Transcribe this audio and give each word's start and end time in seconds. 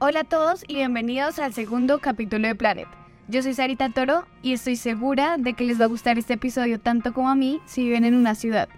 Hola 0.00 0.20
a 0.20 0.24
todos 0.24 0.64
y 0.68 0.76
bienvenidos 0.76 1.40
al 1.40 1.52
segundo 1.52 1.98
capítulo 1.98 2.46
de 2.46 2.54
Planet. 2.54 2.86
Yo 3.26 3.42
soy 3.42 3.54
Sarita 3.54 3.88
Toro 3.88 4.26
y 4.42 4.52
estoy 4.52 4.76
segura 4.76 5.38
de 5.38 5.54
que 5.54 5.64
les 5.64 5.80
va 5.80 5.86
a 5.86 5.88
gustar 5.88 6.20
este 6.20 6.34
episodio 6.34 6.78
tanto 6.78 7.12
como 7.12 7.28
a 7.28 7.34
mí 7.34 7.60
si 7.66 7.82
viven 7.82 8.04
en 8.04 8.14
una 8.14 8.36
ciudad. 8.36 8.68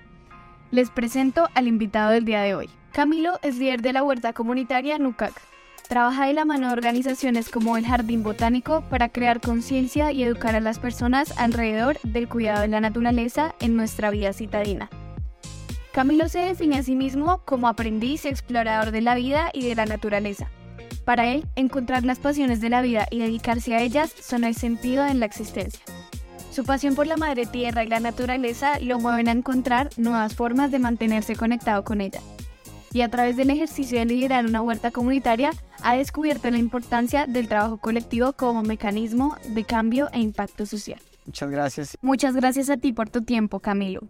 Les 0.71 0.89
presento 0.89 1.51
al 1.55 1.69
invitado 1.69 2.13
del 2.13 2.25
día 2.25 2.41
de 2.41 2.55
hoy. 2.55 2.71
Camilo 2.93 3.39
es 3.43 3.59
líder 3.59 3.83
de 3.83 3.93
la 3.93 4.03
huerta 4.03 4.33
comunitaria 4.33 4.99
NUCAC. 4.99 5.35
Trabaja 5.91 6.25
de 6.25 6.33
la 6.33 6.47
mano 6.47 6.69
de 6.69 6.73
organizaciones 6.73 7.51
como 7.51 7.77
el 7.77 7.85
Jardín 7.85 8.23
Botánico 8.23 8.83
para 8.89 9.11
crear 9.11 9.43
conciencia 9.43 10.13
y 10.13 10.23
educar 10.23 10.57
a 10.57 10.61
las 10.61 10.79
personas 10.79 11.37
alrededor 11.37 11.99
del 12.03 12.31
cuidado 12.31 12.63
de 12.63 12.69
la 12.69 12.81
naturaleza 12.81 13.55
en 13.61 13.77
nuestra 13.77 14.09
vida 14.09 14.33
citadina. 14.33 14.89
Camilo 15.93 16.31
se 16.31 16.39
define 16.39 16.79
a 16.79 16.83
sí 16.83 16.97
mismo 16.97 17.43
como 17.45 17.69
aprendiz 17.69 18.25
y 18.25 18.29
explorador 18.29 18.91
de 18.91 19.03
la 19.03 19.17
vida 19.17 19.51
y 19.53 19.69
de 19.69 19.75
la 19.75 19.85
naturaleza. 19.85 20.49
Para 21.05 21.27
él, 21.27 21.47
encontrar 21.57 22.05
las 22.05 22.19
pasiones 22.19 22.61
de 22.61 22.71
la 22.71 22.83
vida 22.83 23.07
y 23.11 23.19
dedicarse 23.19 23.75
a 23.75 23.83
ellas 23.83 24.13
son 24.21 24.45
el 24.45 24.55
sentido 24.55 25.07
en 25.07 25.21
la 25.21 25.27
existencia. 25.27 25.81
Su 26.51 26.65
pasión 26.65 26.95
por 26.95 27.07
la 27.07 27.17
madre 27.17 27.47
tierra 27.47 27.85
y 27.85 27.89
la 27.89 28.01
naturaleza 28.01 28.79
lo 28.81 28.99
mueven 28.99 29.29
a 29.29 29.33
encontrar 29.33 29.91
nuevas 29.97 30.35
formas 30.35 30.71
de 30.71 30.81
mantenerse 30.81 31.37
conectado 31.37 31.85
con 31.85 32.01
ella. 32.01 32.21
Y 32.93 33.03
a 33.03 33.09
través 33.09 33.37
del 33.37 33.51
ejercicio 33.51 33.99
de 33.99 34.05
liderar 34.05 34.45
una 34.45 34.61
huerta 34.61 34.91
comunitaria, 34.91 35.53
ha 35.83 35.97
descubierto 35.97 36.51
la 36.51 36.59
importancia 36.59 37.27
del 37.27 37.47
trabajo 37.47 37.77
colectivo 37.77 38.33
como 38.33 38.63
mecanismo 38.63 39.37
de 39.49 39.65
cambio 39.65 40.09
e 40.13 40.21
impacto 40.21 40.67
social. 40.67 40.99
Muchas 41.25 41.51
gracias. 41.51 41.99
Muchas 42.03 42.35
gracias 42.35 42.69
a 42.69 42.77
ti 42.77 42.93
por 42.93 43.09
tu 43.09 43.23
tiempo, 43.23 43.61
Camilo. 43.61 44.01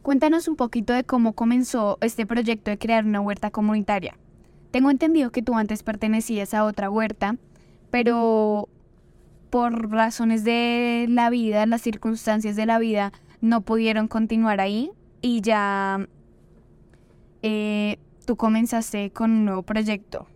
Cuéntanos 0.00 0.48
un 0.48 0.56
poquito 0.56 0.94
de 0.94 1.04
cómo 1.04 1.34
comenzó 1.34 1.98
este 2.00 2.24
proyecto 2.24 2.70
de 2.70 2.78
crear 2.78 3.04
una 3.04 3.20
huerta 3.20 3.50
comunitaria. 3.50 4.16
Tengo 4.70 4.90
entendido 4.90 5.30
que 5.30 5.42
tú 5.42 5.54
antes 5.56 5.82
pertenecías 5.82 6.54
a 6.54 6.64
otra 6.64 6.90
huerta, 6.90 7.36
pero 7.90 8.68
por 9.50 9.90
razones 9.90 10.44
de 10.44 11.06
la 11.08 11.28
vida, 11.28 11.66
las 11.66 11.82
circunstancias 11.82 12.54
de 12.54 12.66
la 12.66 12.78
vida, 12.78 13.12
no 13.40 13.62
pudieron 13.62 14.06
continuar 14.06 14.60
ahí 14.60 14.92
y 15.20 15.40
ya 15.40 16.06
eh, 17.42 17.98
tú 18.26 18.36
comenzaste 18.36 19.10
con 19.10 19.30
un 19.30 19.44
nuevo 19.44 19.62
proyecto. 19.62 20.26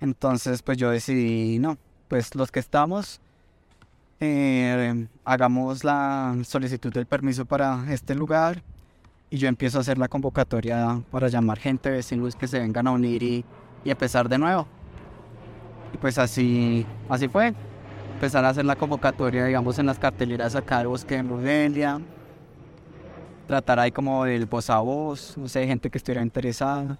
Entonces, 0.00 0.62
pues 0.62 0.78
yo 0.78 0.90
decidí, 0.90 1.58
no, 1.58 1.76
pues 2.08 2.34
los 2.34 2.50
que 2.50 2.60
estamos, 2.60 3.20
eh, 4.20 5.06
hagamos 5.24 5.84
la 5.84 6.36
solicitud 6.44 6.92
del 6.92 7.06
permiso 7.06 7.44
para 7.44 7.84
este 7.92 8.14
lugar 8.14 8.62
y 9.28 9.38
yo 9.38 9.48
empiezo 9.48 9.78
a 9.78 9.80
hacer 9.82 9.98
la 9.98 10.08
convocatoria 10.08 11.02
para 11.10 11.28
llamar 11.28 11.58
gente, 11.58 11.90
vecinos 11.90 12.36
que 12.36 12.46
se 12.46 12.58
vengan 12.58 12.86
a 12.86 12.92
unir 12.92 13.22
y 13.22 13.44
y 13.86 13.90
empezar 13.90 14.28
de 14.28 14.36
nuevo. 14.36 14.66
Y 15.94 15.96
pues 15.96 16.18
así, 16.18 16.84
así 17.08 17.28
fue. 17.28 17.54
Empezar 18.14 18.44
a 18.44 18.48
hacer 18.48 18.64
la 18.64 18.74
convocatoria, 18.74 19.44
digamos, 19.44 19.78
en 19.78 19.86
las 19.86 19.98
carteleras 19.98 20.56
acá 20.56 20.78
del 20.78 20.88
Bosque 20.88 21.14
de 21.14 21.22
Modelia. 21.22 22.00
Tratar 23.46 23.78
ahí 23.78 23.92
como 23.92 24.24
del 24.24 24.46
voz 24.46 24.70
a 24.70 24.80
voz, 24.80 25.38
no 25.38 25.46
sé, 25.46 25.64
gente 25.66 25.88
que 25.88 25.98
estuviera 25.98 26.20
interesada. 26.20 26.98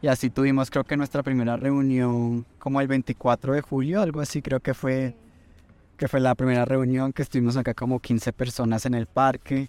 Y 0.00 0.06
así 0.06 0.30
tuvimos, 0.30 0.70
creo 0.70 0.84
que 0.84 0.96
nuestra 0.96 1.24
primera 1.24 1.56
reunión, 1.56 2.46
como 2.60 2.80
el 2.80 2.86
24 2.86 3.54
de 3.54 3.60
julio, 3.60 4.00
algo 4.00 4.20
así, 4.20 4.40
creo 4.40 4.60
que 4.60 4.74
fue, 4.74 5.16
que 5.96 6.06
fue 6.06 6.20
la 6.20 6.36
primera 6.36 6.64
reunión 6.64 7.12
que 7.12 7.22
estuvimos 7.22 7.56
acá 7.56 7.74
como 7.74 7.98
15 7.98 8.32
personas 8.32 8.86
en 8.86 8.94
el 8.94 9.06
parque. 9.06 9.68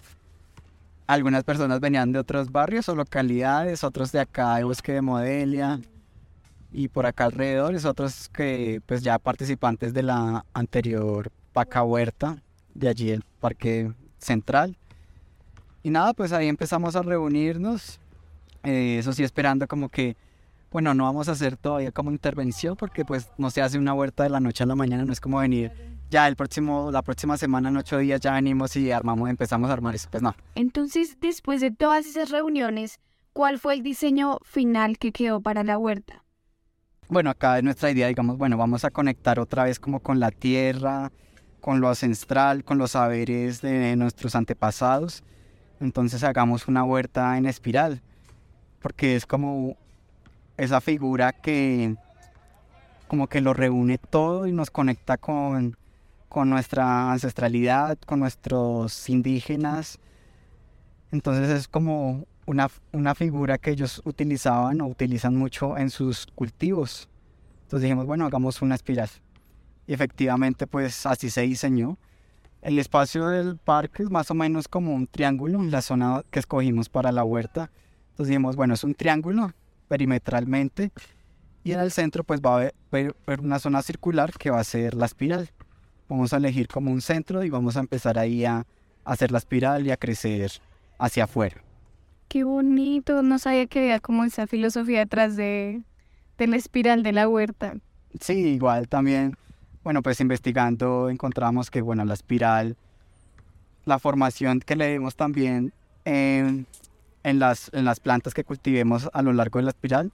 Algunas 1.07 1.43
personas 1.43 1.79
venían 1.79 2.11
de 2.11 2.19
otros 2.19 2.51
barrios 2.51 2.87
o 2.87 2.93
localidades, 2.93 3.83
otros 3.83 4.11
de 4.11 4.19
acá 4.19 4.57
de 4.57 4.65
Bosque 4.65 4.91
de 4.91 5.01
Modelia 5.01 5.79
y 6.71 6.87
por 6.87 7.05
acá 7.05 7.25
alrededor 7.25 7.75
es 7.75 7.85
otros 7.85 8.29
que 8.29 8.81
pues 8.85 9.01
ya 9.01 9.17
participantes 9.19 9.93
de 9.93 10.03
la 10.03 10.45
anterior 10.53 11.31
Paca 11.53 11.83
Huerta, 11.83 12.41
de 12.73 12.89
allí 12.89 13.11
el 13.11 13.23
Parque 13.39 13.91
Central. 14.19 14.77
Y 15.81 15.89
nada, 15.89 16.13
pues 16.13 16.31
ahí 16.31 16.47
empezamos 16.47 16.95
a 16.95 17.01
reunirnos, 17.01 17.99
eh, 18.63 18.97
eso 18.99 19.13
sí 19.13 19.23
esperando 19.23 19.67
como 19.67 19.89
que, 19.89 20.15
bueno, 20.71 20.93
no 20.93 21.05
vamos 21.05 21.29
a 21.29 21.31
hacer 21.31 21.57
todavía 21.57 21.91
como 21.91 22.11
intervención 22.11 22.75
porque 22.75 23.05
pues 23.05 23.29
no 23.37 23.49
se 23.49 23.61
hace 23.61 23.77
una 23.77 23.93
huerta 23.93 24.23
de 24.23 24.29
la 24.29 24.39
noche 24.39 24.63
a 24.63 24.67
la 24.67 24.75
mañana, 24.75 25.05
no 25.05 25.13
es 25.13 25.21
como 25.21 25.39
venir 25.39 25.71
ya 26.09 26.27
el 26.27 26.35
próximo, 26.35 26.91
la 26.91 27.01
próxima 27.01 27.37
semana 27.37 27.69
en 27.69 27.77
ocho 27.77 27.97
días 27.97 28.19
ya 28.19 28.33
venimos 28.33 28.75
y 28.75 28.91
armamos, 28.91 29.29
empezamos 29.29 29.69
a 29.69 29.73
armar 29.73 29.95
eso, 29.95 30.09
pues 30.11 30.21
no. 30.21 30.35
Entonces, 30.55 31.17
después 31.19 31.61
de 31.61 31.71
todas 31.71 32.05
esas 32.05 32.29
reuniones, 32.29 32.99
¿cuál 33.33 33.59
fue 33.59 33.75
el 33.75 33.83
diseño 33.83 34.39
final 34.43 34.97
que 34.97 35.11
quedó 35.11 35.39
para 35.41 35.63
la 35.63 35.77
huerta? 35.77 36.23
Bueno, 37.09 37.31
acá 37.31 37.57
es 37.57 37.63
nuestra 37.63 37.89
idea, 37.89 38.07
digamos, 38.07 38.37
bueno, 38.37 38.55
vamos 38.55 38.85
a 38.85 38.91
conectar 38.91 39.39
otra 39.39 39.63
vez 39.63 39.79
como 39.79 39.99
con 39.99 40.19
la 40.19 40.29
tierra, 40.29 41.11
con 41.59 41.81
lo 41.81 41.89
ancestral, 41.89 42.63
con 42.63 42.77
los 42.77 42.91
saberes 42.91 43.61
de 43.61 43.95
nuestros 43.95 44.35
antepasados. 44.35 45.23
Entonces 45.81 46.23
hagamos 46.23 46.67
una 46.67 46.83
huerta 46.83 47.35
en 47.37 47.47
espiral, 47.47 48.01
porque 48.79 49.15
es 49.15 49.25
como 49.25 49.75
esa 50.57 50.81
figura 50.81 51.33
que 51.33 51.95
como 53.07 53.27
que 53.27 53.41
lo 53.41 53.55
reúne 53.55 53.97
todo 53.97 54.45
y 54.45 54.51
nos 54.51 54.69
conecta 54.69 55.17
con, 55.17 55.77
con 56.29 56.47
nuestra 56.47 57.11
ancestralidad, 57.11 57.97
con 58.05 58.19
nuestros 58.19 59.09
indígenas. 59.09 59.97
Entonces 61.11 61.49
es 61.49 61.67
como 61.67 62.27
una, 62.49 63.15
figura 63.15 63.59
que 63.59 63.71
ellos 63.71 64.01
utilizaban 64.05 64.81
o 64.81 64.87
utilizan 64.87 65.35
mucho 65.35 65.77
en 65.77 65.91
sus 65.91 66.25
cultivos. 66.33 67.07
Entonces 67.63 67.83
dijimos, 67.83 68.07
bueno, 68.07 68.25
hagamos 68.25 68.61
una 68.63 68.73
espiral. 68.73 69.09
Y 69.85 69.93
efectivamente, 69.93 70.65
pues 70.65 71.05
así 71.05 71.29
se 71.29 71.41
diseñó. 71.41 71.97
El 72.61 72.79
espacio 72.79 73.27
del 73.27 73.57
parque 73.57 74.03
es 74.03 74.09
más 74.09 74.31
o 74.31 74.33
menos 74.33 74.67
como 74.67 74.93
un 74.93 75.05
triángulo, 75.05 75.61
la 75.63 75.81
zona 75.81 76.23
que 76.31 76.39
escogimos 76.39 76.89
para 76.89 77.11
la 77.11 77.23
huerta. 77.23 77.69
Entonces 78.09 78.29
dijimos, 78.29 78.55
bueno, 78.55 78.73
es 78.73 78.83
un 78.83 78.95
triángulo 78.95 79.53
perimetralmente 79.87 80.91
y 81.63 81.71
en 81.71 81.79
el 81.79 81.91
centro 81.91 82.23
pues 82.23 82.41
va 82.41 82.63
a 82.63 82.71
haber, 82.91 83.15
una 83.41 83.59
zona 83.59 83.81
circular 83.81 84.33
que 84.33 84.49
va 84.49 84.59
a 84.59 84.63
ser 84.63 84.95
la 84.95 85.05
espiral. 85.05 85.49
Vamos 86.09 86.33
a 86.33 86.37
elegir 86.37 86.67
como 86.67 86.91
un 86.91 87.01
centro 87.01 87.43
y 87.43 87.49
vamos 87.49 87.77
a 87.77 87.79
empezar 87.79 88.17
ahí 88.17 88.43
a 88.43 88.65
hacer 89.05 89.31
la 89.31 89.37
espiral 89.37 89.85
y 89.85 89.91
a 89.91 89.97
crecer 89.97 90.51
hacia 90.97 91.25
afuera. 91.25 91.68
Qué 92.29 92.43
bonito, 92.43 93.23
no 93.23 93.39
sabía 93.39 93.65
que 93.65 93.79
había 93.79 93.99
como 93.99 94.23
esa 94.23 94.45
filosofía 94.45 94.99
detrás 94.99 95.35
de, 95.35 95.81
la 96.37 96.55
espiral 96.55 97.01
de 97.01 97.11
la 97.11 97.27
huerta. 97.27 97.73
Sí, 98.21 98.33
igual 98.33 98.87
también, 98.87 99.35
bueno, 99.83 100.03
pues 100.03 100.21
investigando 100.21 101.09
encontramos 101.09 101.71
que, 101.71 101.81
bueno, 101.81 102.05
la 102.05 102.13
espiral, 102.13 102.77
la 103.85 103.97
formación 103.97 104.59
que 104.59 104.75
le 104.75 104.91
dimos 104.91 105.15
también 105.15 105.73
en, 106.05 106.67
las, 107.23 107.71
en 107.73 107.83
las 107.83 107.99
plantas 107.99 108.35
que 108.35 108.43
cultivemos 108.43 109.09
a 109.11 109.23
lo 109.23 109.33
largo 109.33 109.57
de 109.57 109.63
la 109.63 109.71
espiral, 109.71 110.11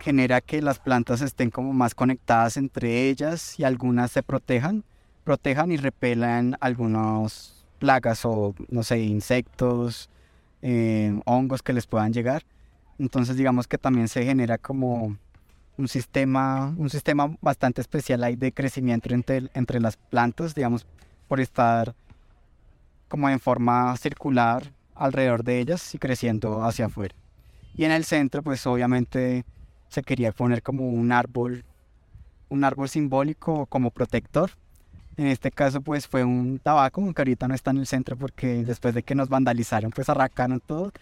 genera 0.00 0.42
que 0.42 0.60
las 0.60 0.78
plantas 0.78 1.22
estén 1.22 1.48
como 1.48 1.72
más 1.72 1.94
conectadas 1.94 2.58
entre 2.58 3.08
ellas 3.08 3.58
y 3.58 3.64
algunas 3.64 4.10
se 4.10 4.22
protejan, 4.22 4.84
protejan 5.24 5.72
y 5.72 5.78
repelan 5.78 6.58
algunas 6.60 7.64
plagas 7.78 8.26
o, 8.26 8.54
no 8.68 8.82
sé, 8.82 9.00
insectos, 9.00 10.10
eh, 10.66 11.20
hongos 11.26 11.62
que 11.62 11.74
les 11.74 11.86
puedan 11.86 12.12
llegar. 12.14 12.42
Entonces 12.98 13.36
digamos 13.36 13.68
que 13.68 13.76
también 13.76 14.08
se 14.08 14.24
genera 14.24 14.56
como 14.56 15.18
un 15.76 15.88
sistema, 15.88 16.74
un 16.78 16.88
sistema 16.88 17.36
bastante 17.42 17.82
especial 17.82 18.24
ahí 18.24 18.34
de 18.34 18.50
crecimiento 18.52 19.12
entre, 19.12 19.50
entre 19.52 19.78
las 19.78 19.98
plantas, 19.98 20.54
digamos, 20.54 20.86
por 21.28 21.40
estar 21.40 21.94
como 23.08 23.28
en 23.28 23.40
forma 23.40 23.94
circular 23.98 24.72
alrededor 24.94 25.44
de 25.44 25.60
ellas 25.60 25.94
y 25.94 25.98
creciendo 25.98 26.64
hacia 26.64 26.86
afuera. 26.86 27.14
Y 27.76 27.84
en 27.84 27.90
el 27.90 28.04
centro, 28.04 28.42
pues 28.42 28.66
obviamente 28.66 29.44
se 29.88 30.02
quería 30.02 30.32
poner 30.32 30.62
como 30.62 30.88
un 30.88 31.12
árbol, 31.12 31.62
un 32.48 32.64
árbol 32.64 32.88
simbólico 32.88 33.66
como 33.66 33.90
protector 33.90 34.52
en 35.16 35.26
este 35.28 35.50
caso, 35.50 35.80
pues 35.80 36.06
fue 36.06 36.24
un 36.24 36.58
tabaco, 36.58 37.12
que 37.12 37.22
ahorita 37.22 37.48
no 37.48 37.54
está 37.54 37.70
en 37.70 37.78
el 37.78 37.86
centro 37.86 38.16
porque 38.16 38.64
después 38.64 38.94
de 38.94 39.02
que 39.02 39.14
nos 39.14 39.28
vandalizaron, 39.28 39.90
pues 39.90 40.08
arrancaron 40.08 40.60
todo. 40.60 40.92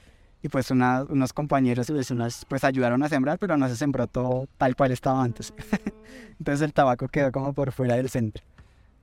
Y 0.45 0.49
pues 0.49 0.73
unos 0.73 1.33
compañeros 1.33 1.89
y 1.89 1.93
vecinos 1.93 2.45
pues 2.49 2.65
ayudaron 2.65 3.01
a 3.05 3.09
sembrar, 3.09 3.39
pero 3.39 3.57
no 3.57 3.69
se 3.69 3.77
sembró 3.77 4.09
todo 4.09 4.49
tal 4.59 4.75
cual 4.75 4.91
estaba 4.91 5.23
antes. 5.23 5.55
Entonces 6.39 6.63
el 6.63 6.73
tabaco 6.73 7.07
quedó 7.07 7.31
como 7.31 7.53
por 7.53 7.71
fuera 7.71 7.95
del 7.95 8.09
centro. 8.09 8.43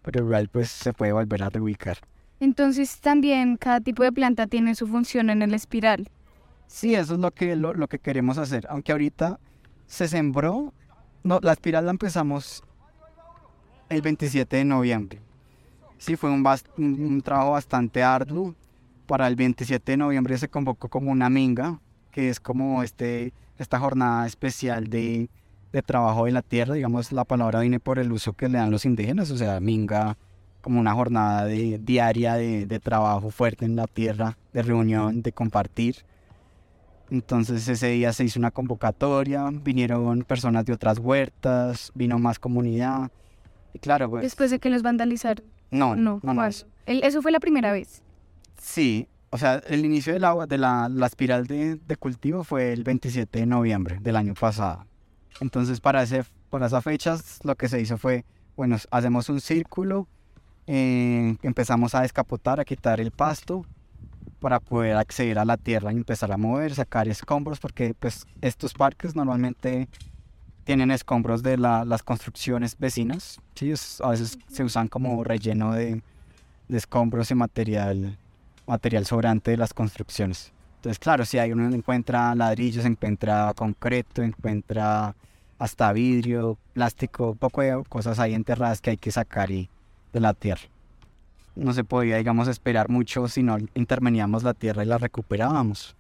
Pero 0.02 0.26
igual 0.26 0.50
pues 0.50 0.70
se 0.70 0.92
puede 0.92 1.14
volver 1.14 1.44
a 1.44 1.50
reubicar. 1.50 1.98
Entonces 2.42 3.00
también 3.00 3.56
cada 3.56 3.80
tipo 3.80 4.04
de 4.04 4.12
planta 4.12 4.48
tiene 4.48 4.76
su 4.76 4.86
función 4.86 5.30
en 5.30 5.42
el 5.42 5.54
espiral. 5.54 6.10
Sí, 6.68 6.94
eso 6.94 7.14
es 7.14 7.20
lo 7.20 7.32
que, 7.32 7.56
lo, 7.56 7.74
lo 7.74 7.88
que 7.88 8.00
queremos 8.00 8.38
hacer. 8.38 8.68
Aunque 8.70 8.92
ahorita 8.92 9.40
se 9.88 10.10
sembró, 10.10 10.74
no, 11.24 11.40
la 11.42 11.54
espiral 11.54 11.86
la 11.86 11.92
empezamos 11.92 12.64
el 13.90 14.02
27 14.02 14.58
de 14.58 14.66
noviembre. 14.66 15.20
Sí, 15.98 16.16
fue 16.16 16.30
un, 16.30 16.46
un, 16.78 17.22
trabajo 17.22 17.52
bastante 17.52 18.04
arduo. 18.04 18.56
Para 19.06 19.28
el 19.28 19.36
27 19.36 19.92
de 19.92 19.98
noviembre 19.98 20.38
se 20.38 20.48
convocó 20.48 20.88
como 20.88 21.12
una 21.12 21.30
minga, 21.30 21.80
que 22.12 22.30
es 22.30 22.40
como 22.40 22.84
este, 22.84 23.34
esta 23.58 23.80
jornada 23.80 24.26
especial 24.28 24.88
de, 24.88 25.30
de 25.74 25.82
trabajo 25.82 26.26
de 26.26 26.32
la 26.32 26.42
tierra, 26.42 26.76
digamos, 26.76 27.12
la 27.12 27.26
palabra 27.26 27.62
viene 27.62 27.80
por 27.80 28.00
el 28.00 28.12
uso 28.12 28.34
que 28.34 28.48
le 28.50 28.60
dan 28.60 28.72
los 28.72 28.86
indígenas, 28.86 29.32
o 29.32 29.38
sea, 29.38 29.60
minga 29.60 30.18
como 30.62 30.80
una 30.80 30.94
jornada 30.94 31.46
diaria 31.46 32.36
de, 32.36 32.66
de 32.66 32.80
trabajo 32.80 33.32
fuerte 33.32 33.66
en 33.66 33.76
la 33.76 33.88
tierra, 33.88 34.38
de 34.54 34.62
reunión, 34.62 35.22
de 35.22 35.32
compartir. 35.32 35.98
Entonces 37.10 37.68
ese 37.68 37.88
día 37.88 38.14
se 38.14 38.24
hizo 38.24 38.40
una 38.40 38.52
convocatoria, 38.52 39.50
vinieron 39.52 40.24
personas 40.24 40.66
de 40.66 40.74
otras 40.74 41.00
huertas, 41.00 41.92
vino 41.96 42.20
más 42.20 42.38
comunidad. 42.38 43.10
Claro, 43.82 44.10
pues... 44.10 44.24
Después 44.24 44.52
de 44.52 44.60
que 44.60 44.70
los 44.70 44.82
vandalizaron. 44.82 45.46
No, 45.72 45.96
no, 45.96 46.20
no. 46.24 46.34
no. 46.34 46.50
El, 46.86 47.04
eso 47.04 47.22
fue 47.22 47.32
la 47.32 47.40
primera 47.40 47.72
vez. 47.72 48.02
Sí, 48.58 49.08
o 49.30 49.38
sea, 49.38 49.62
el 49.68 49.86
inicio 49.86 50.14
del 50.14 50.24
agua, 50.24 50.48
de 50.48 50.58
la, 50.58 50.90
la 50.90 51.06
espiral 51.06 51.46
de, 51.46 51.76
de, 51.76 51.96
cultivo 51.98 52.44
fue 52.44 52.74
el 52.74 52.84
27 52.84 53.40
de 53.40 53.46
noviembre 53.46 54.00
del 54.02 54.16
año 54.16 54.34
pasado. 54.34 54.86
Entonces, 55.40 55.80
para, 55.80 56.02
ese, 56.02 56.24
para 56.50 56.66
esas 56.66 56.84
fechas, 56.84 57.40
lo 57.44 57.56
que 57.56 57.70
se 57.70 57.80
hizo 57.80 57.98
fue, 57.98 58.26
bueno, 58.58 58.78
hacemos 58.90 59.30
un 59.30 59.40
círculo, 59.40 60.08
eh, 60.66 61.38
empezamos 61.44 61.96
a 61.96 62.02
descapotar, 62.02 62.60
a 62.60 62.66
quitar 62.66 63.00
el 63.00 63.12
pasto 63.12 63.66
para 64.40 64.60
poder 64.60 64.96
acceder 64.96 65.38
a 65.38 65.46
la 65.46 65.58
tierra 65.58 65.94
y 65.94 65.98
empezar 65.98 66.32
a 66.32 66.38
mover, 66.38 66.74
sacar 66.74 67.08
escombros, 67.08 67.60
porque 67.60 67.94
pues 67.94 68.26
estos 68.42 68.74
parques 68.74 69.16
normalmente 69.16 69.90
tienen 70.70 70.92
escombros 70.92 71.42
de 71.42 71.58
la, 71.58 71.84
las 71.84 72.04
construcciones 72.04 72.78
vecinas, 72.78 73.42
¿sí? 73.56 73.74
a 74.04 74.10
veces 74.10 74.38
se 74.50 74.64
usan 74.64 74.88
como 74.88 75.24
relleno 75.24 75.74
de, 75.74 76.04
de 76.68 76.78
escombros 76.78 77.32
y 77.32 77.34
material 77.34 78.20
material 78.68 79.08
sobrante 79.08 79.50
de 79.50 79.58
las 79.58 79.74
construcciones. 79.74 80.52
Entonces, 80.76 81.00
claro, 81.00 81.26
si 81.26 81.40
hay 81.40 81.54
uno 81.54 81.74
encuentra 81.74 82.36
ladrillos, 82.36 82.86
encuentra 82.86 83.52
concreto, 83.56 84.22
encuentra 84.22 85.16
hasta 85.58 85.92
vidrio, 85.92 86.56
plástico, 86.74 87.34
poco 87.34 87.62
de 87.62 87.84
cosas 87.90 88.20
ahí 88.20 88.36
enterradas 88.36 88.80
que 88.80 88.92
hay 88.92 88.98
que 88.98 89.10
sacar 89.10 89.50
y, 89.50 89.72
de 90.14 90.20
la 90.20 90.36
tierra. 90.36 90.70
No 91.56 91.74
se 91.74 91.84
podía, 91.84 92.18
digamos, 92.18 92.48
esperar 92.48 92.90
mucho 92.90 93.28
si 93.28 93.42
no 93.42 93.58
interveníamos 93.74 94.44
la 94.44 94.54
tierra 94.54 94.84
y 94.84 94.86
la 94.86 95.00
recuperábamos. 95.00 95.96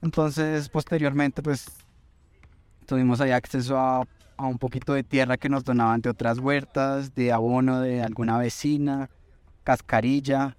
Entonces, 0.00 0.70
posteriormente, 0.70 1.42
pues, 1.42 1.83
tuvimos 2.84 3.20
ahí 3.20 3.30
acceso 3.30 3.78
a, 3.78 4.06
a 4.36 4.46
un 4.46 4.58
poquito 4.58 4.94
de 4.94 5.02
tierra 5.02 5.36
que 5.36 5.48
nos 5.48 5.64
donaban 5.64 6.00
de 6.00 6.10
otras 6.10 6.38
huertas, 6.38 7.14
de 7.14 7.32
abono 7.32 7.80
de 7.80 8.02
alguna 8.02 8.38
vecina, 8.38 9.10
cascarilla, 9.64 10.56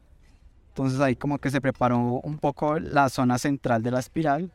entonces 0.75 0.99
ahí 0.99 1.15
como 1.15 1.37
que 1.37 1.49
se 1.51 1.61
preparó 1.61 1.97
un 1.97 2.37
poco 2.37 2.77
la 2.79 3.07
zona 3.07 3.37
central 3.37 3.81
de 3.81 3.91
la 3.91 3.99
espiral 3.99 4.51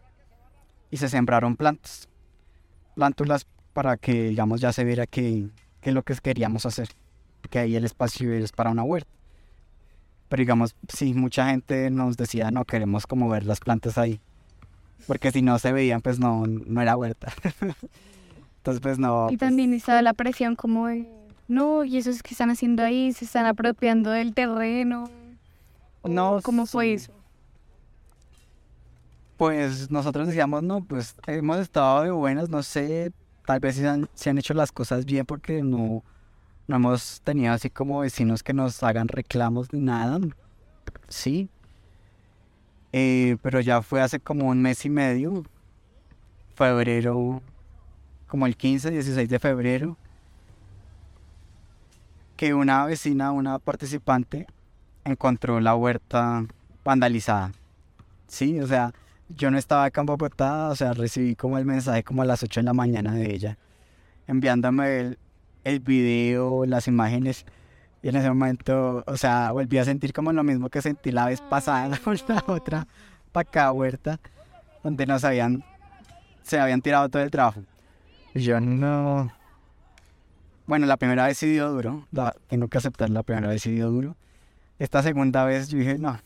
y 0.90 0.98
se 0.98 1.08
sembraron 1.08 1.56
plantas. 1.56 2.10
Plántulas 2.94 3.46
para 3.72 3.96
que 3.96 4.24
digamos 4.24 4.60
ya 4.60 4.70
se 4.70 4.84
viera 4.84 5.06
que, 5.06 5.48
es 5.80 5.94
lo 5.94 6.02
que 6.02 6.14
queríamos 6.16 6.66
hacer. 6.66 6.88
Que 7.48 7.60
ahí 7.60 7.74
el 7.74 7.86
espacio 7.86 8.34
es 8.34 8.52
para 8.52 8.68
una 8.68 8.82
huerta. 8.82 9.10
Pero 10.28 10.42
digamos, 10.42 10.76
sí, 10.94 11.14
mucha 11.14 11.48
gente 11.48 11.90
nos 11.90 12.18
decía, 12.18 12.50
no 12.50 12.66
queremos 12.66 13.06
como 13.06 13.30
ver 13.30 13.46
las 13.46 13.60
plantas 13.60 13.96
ahí. 13.96 14.20
Porque 15.06 15.32
si 15.32 15.42
no 15.42 15.58
se 15.58 15.72
veían, 15.72 16.00
pues 16.00 16.18
no, 16.18 16.46
no 16.46 16.80
era 16.80 16.96
huerta. 16.96 17.32
Entonces, 18.58 18.80
pues 18.80 18.98
no. 18.98 19.26
Y 19.26 19.36
pues 19.36 19.40
también 19.40 19.72
estaba 19.72 20.02
la 20.02 20.12
presión 20.12 20.54
como 20.56 20.88
de, 20.88 21.08
no, 21.48 21.84
y 21.84 21.96
eso 21.96 22.10
es 22.10 22.22
que 22.22 22.34
están 22.34 22.50
haciendo 22.50 22.82
ahí, 22.82 23.12
se 23.12 23.24
están 23.24 23.46
apropiando 23.46 24.10
del 24.10 24.34
terreno. 24.34 25.10
No, 26.04 26.40
¿Cómo 26.42 26.66
fue 26.66 26.94
eso? 26.94 27.12
Pues 29.36 29.90
nosotros 29.90 30.28
decíamos, 30.28 30.62
no, 30.62 30.84
pues 30.84 31.16
hemos 31.26 31.58
estado 31.58 32.02
de 32.02 32.10
buenas, 32.10 32.50
no 32.50 32.62
sé, 32.62 33.12
tal 33.46 33.60
vez 33.60 33.76
se 33.76 33.88
han, 33.88 34.08
han 34.26 34.38
hecho 34.38 34.54
las 34.54 34.70
cosas 34.70 35.06
bien 35.06 35.24
porque 35.24 35.62
no, 35.62 36.04
no 36.68 36.76
hemos 36.76 37.20
tenido 37.22 37.52
así 37.52 37.70
como 37.70 38.00
vecinos 38.00 38.42
que 38.42 38.52
nos 38.52 38.82
hagan 38.82 39.08
reclamos 39.08 39.72
ni 39.72 39.80
nada. 39.80 40.20
Sí. 41.08 41.48
Eh, 42.92 43.36
pero 43.42 43.60
ya 43.60 43.82
fue 43.82 44.00
hace 44.00 44.18
como 44.18 44.48
un 44.48 44.60
mes 44.60 44.84
y 44.84 44.90
medio, 44.90 45.44
febrero, 46.54 47.40
como 48.26 48.46
el 48.46 48.56
15, 48.56 48.90
16 48.90 49.28
de 49.28 49.38
febrero, 49.38 49.96
que 52.36 52.54
una 52.54 52.84
vecina, 52.86 53.32
una 53.32 53.58
participante, 53.58 54.46
encontró 55.04 55.60
la 55.60 55.74
huerta 55.74 56.44
vandalizada. 56.84 57.52
Sí, 58.26 58.60
o 58.60 58.66
sea, 58.66 58.92
yo 59.28 59.50
no 59.50 59.58
estaba 59.58 59.84
acá 59.84 60.00
en 60.00 60.06
Bogotá, 60.06 60.68
o 60.68 60.76
sea, 60.76 60.92
recibí 60.92 61.36
como 61.36 61.58
el 61.58 61.64
mensaje 61.64 62.02
como 62.02 62.22
a 62.22 62.24
las 62.24 62.42
8 62.42 62.60
de 62.60 62.64
la 62.64 62.72
mañana 62.72 63.14
de 63.14 63.32
ella, 63.32 63.58
enviándome 64.26 65.00
el, 65.00 65.18
el 65.64 65.80
video, 65.80 66.64
las 66.66 66.88
imágenes. 66.88 67.44
Y 68.02 68.08
en 68.08 68.16
ese 68.16 68.28
momento, 68.28 69.04
o 69.06 69.16
sea, 69.16 69.52
volví 69.52 69.76
a 69.78 69.84
sentir 69.84 70.12
como 70.12 70.32
lo 70.32 70.42
mismo 70.42 70.70
que 70.70 70.80
sentí 70.80 71.12
la 71.12 71.26
vez 71.26 71.40
pasada 71.40 71.98
con 72.04 72.16
la 72.28 72.44
otra 72.46 72.86
para 73.32 73.48
acá 73.48 73.72
huerta, 73.72 74.18
donde 74.82 75.06
nos 75.06 75.22
habían, 75.24 75.64
se 76.42 76.58
habían 76.58 76.80
tirado 76.80 77.08
todo 77.08 77.22
el 77.22 77.30
trabajo. 77.30 77.62
Y 78.34 78.40
yo 78.40 78.60
no... 78.60 79.32
Bueno, 80.66 80.86
la 80.86 80.96
primera 80.96 81.26
vez 81.26 81.36
sí 81.36 81.50
dio 81.50 81.68
duro, 81.70 82.06
tengo 82.46 82.68
que 82.68 82.78
aceptar, 82.78 83.10
la 83.10 83.24
primera 83.24 83.48
vez 83.48 83.62
sí 83.62 83.72
dio 83.72 83.90
duro. 83.90 84.16
Esta 84.78 85.02
segunda 85.02 85.44
vez 85.44 85.68
yo 85.68 85.78
dije, 85.78 85.98
no, 85.98 86.18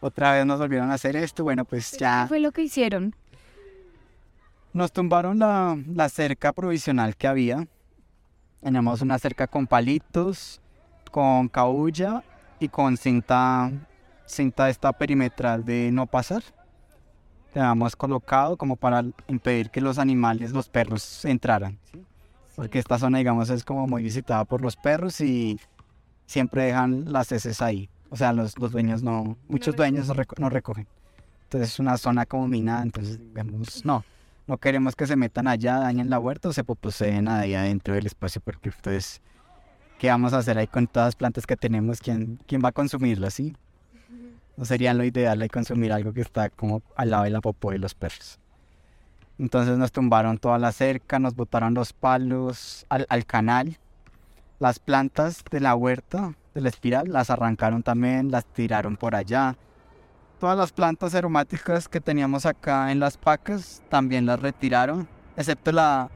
otra 0.00 0.32
vez 0.32 0.44
nos 0.44 0.58
volvieron 0.58 0.90
a 0.90 0.94
hacer 0.94 1.16
esto, 1.16 1.44
bueno, 1.44 1.64
pues 1.64 1.92
ya... 1.92 2.22
¿Qué 2.22 2.28
fue 2.28 2.40
lo 2.40 2.52
que 2.52 2.62
hicieron? 2.62 3.14
Nos 4.72 4.92
tumbaron 4.92 5.38
la, 5.38 5.78
la 5.94 6.08
cerca 6.08 6.52
provisional 6.52 7.16
que 7.16 7.26
había. 7.26 7.66
Teníamos 8.62 9.02
una 9.02 9.18
cerca 9.18 9.46
con 9.46 9.66
palitos, 9.66 10.60
con 11.10 11.48
caulla 11.48 12.22
y 12.60 12.68
con 12.68 12.96
cinta, 12.96 13.70
cinta 14.26 14.68
esta 14.68 14.92
perimetral 14.92 15.64
de 15.64 15.90
no 15.92 16.06
pasar. 16.06 16.42
La 17.54 17.70
habíamos 17.70 17.96
colocado 17.96 18.56
como 18.56 18.76
para 18.76 19.04
impedir 19.28 19.70
que 19.70 19.80
los 19.80 19.98
animales, 19.98 20.52
los 20.52 20.68
perros, 20.68 21.24
entraran. 21.24 21.78
Porque 22.56 22.78
esta 22.78 22.98
zona, 22.98 23.18
digamos, 23.18 23.50
es 23.50 23.64
como 23.64 23.86
muy 23.86 24.02
visitada 24.02 24.44
por 24.44 24.60
los 24.60 24.76
perros 24.76 25.20
y 25.20 25.58
siempre 26.26 26.64
dejan 26.64 27.12
las 27.12 27.30
heces 27.32 27.62
ahí. 27.62 27.88
O 28.10 28.16
sea, 28.16 28.32
los, 28.32 28.58
los 28.58 28.72
dueños 28.72 29.02
no, 29.02 29.36
muchos 29.48 29.76
dueños 29.76 30.08
no, 30.38 30.48
recogen. 30.50 30.86
Entonces 31.44 31.70
es 31.70 31.78
una 31.78 31.96
zona 31.96 32.26
como 32.26 32.48
minada, 32.48 32.82
entonces 32.82 33.18
digamos, 33.18 33.84
no, 33.84 34.04
no 34.48 34.58
queremos 34.58 34.96
que 34.96 35.06
se 35.06 35.14
metan 35.14 35.46
allá, 35.46 35.78
dañen 35.78 36.10
la 36.10 36.18
huerta 36.18 36.48
o 36.48 36.52
se 36.52 36.64
poseen 36.64 37.28
ahí 37.28 37.54
adentro 37.54 37.94
del 37.94 38.06
espacio 38.06 38.40
porque 38.40 38.70
entonces, 38.70 39.20
¿qué 39.98 40.08
vamos 40.08 40.32
a 40.32 40.38
hacer 40.38 40.58
ahí 40.58 40.66
con 40.66 40.88
todas 40.88 41.08
las 41.08 41.16
plantas 41.16 41.46
que 41.46 41.56
tenemos? 41.56 42.00
¿Quién, 42.00 42.40
quién 42.46 42.60
va 42.64 42.70
a 42.70 42.72
consumirlas, 42.72 43.34
sí? 43.34 43.54
No 44.56 44.64
sería 44.64 44.92
lo 44.94 45.04
ideal 45.04 45.40
ahí 45.40 45.48
consumir 45.48 45.92
algo 45.92 46.12
que 46.12 46.22
está 46.22 46.50
como 46.50 46.82
al 46.96 47.10
lado 47.10 47.24
de 47.24 47.30
la 47.30 47.40
popó 47.40 47.70
de 47.70 47.78
los 47.78 47.94
perros. 47.94 48.40
Entonces 49.38 49.78
nos 49.78 49.92
tumbaron 49.92 50.38
toda 50.38 50.58
la 50.58 50.72
cerca, 50.72 51.20
nos 51.20 51.36
botaron 51.36 51.74
los 51.74 51.92
palos 51.92 52.84
al, 52.88 53.06
al 53.08 53.24
canal 53.24 53.78
las 54.58 54.78
plantas 54.78 55.44
de 55.50 55.60
la 55.60 55.74
huerta, 55.74 56.34
de 56.54 56.60
la 56.60 56.68
espiral, 56.68 57.12
las 57.12 57.30
arrancaron 57.30 57.82
también, 57.82 58.30
las 58.30 58.44
tiraron 58.44 58.96
por 58.96 59.14
allá. 59.14 59.56
Todas 60.38 60.56
las 60.56 60.72
plantas 60.72 61.14
aromáticas 61.14 61.88
que 61.88 62.00
teníamos 62.00 62.46
acá 62.46 62.92
en 62.92 63.00
las 63.00 63.16
pacas 63.16 63.82
también 63.88 64.24
las 64.24 64.40
retiraron, 64.40 65.08
excepto 65.36 65.72
la, 65.72 66.10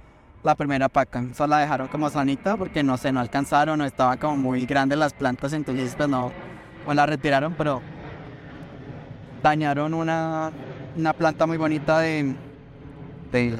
la 0.44 0.54
primera 0.54 0.88
paca. 0.88 1.24
Solo 1.34 1.48
la 1.48 1.58
dejaron 1.58 1.88
como 1.88 2.08
sanita 2.08 2.56
porque 2.56 2.82
no 2.82 2.96
sé, 2.96 3.10
no 3.10 3.18
alcanzaron, 3.18 3.78
no 3.78 3.84
estaba 3.84 4.16
como 4.16 4.36
muy 4.36 4.64
grande 4.64 4.94
las 4.94 5.12
plantas, 5.12 5.52
entonces 5.52 5.94
pues 5.96 6.08
no, 6.08 6.30
pues 6.84 6.96
la 6.96 7.04
retiraron, 7.06 7.54
pero 7.54 7.82
dañaron 9.42 9.92
una, 9.92 10.52
una 10.96 11.12
planta 11.12 11.46
muy 11.46 11.56
bonita 11.56 11.98
de, 11.98 12.36
de 13.32 13.58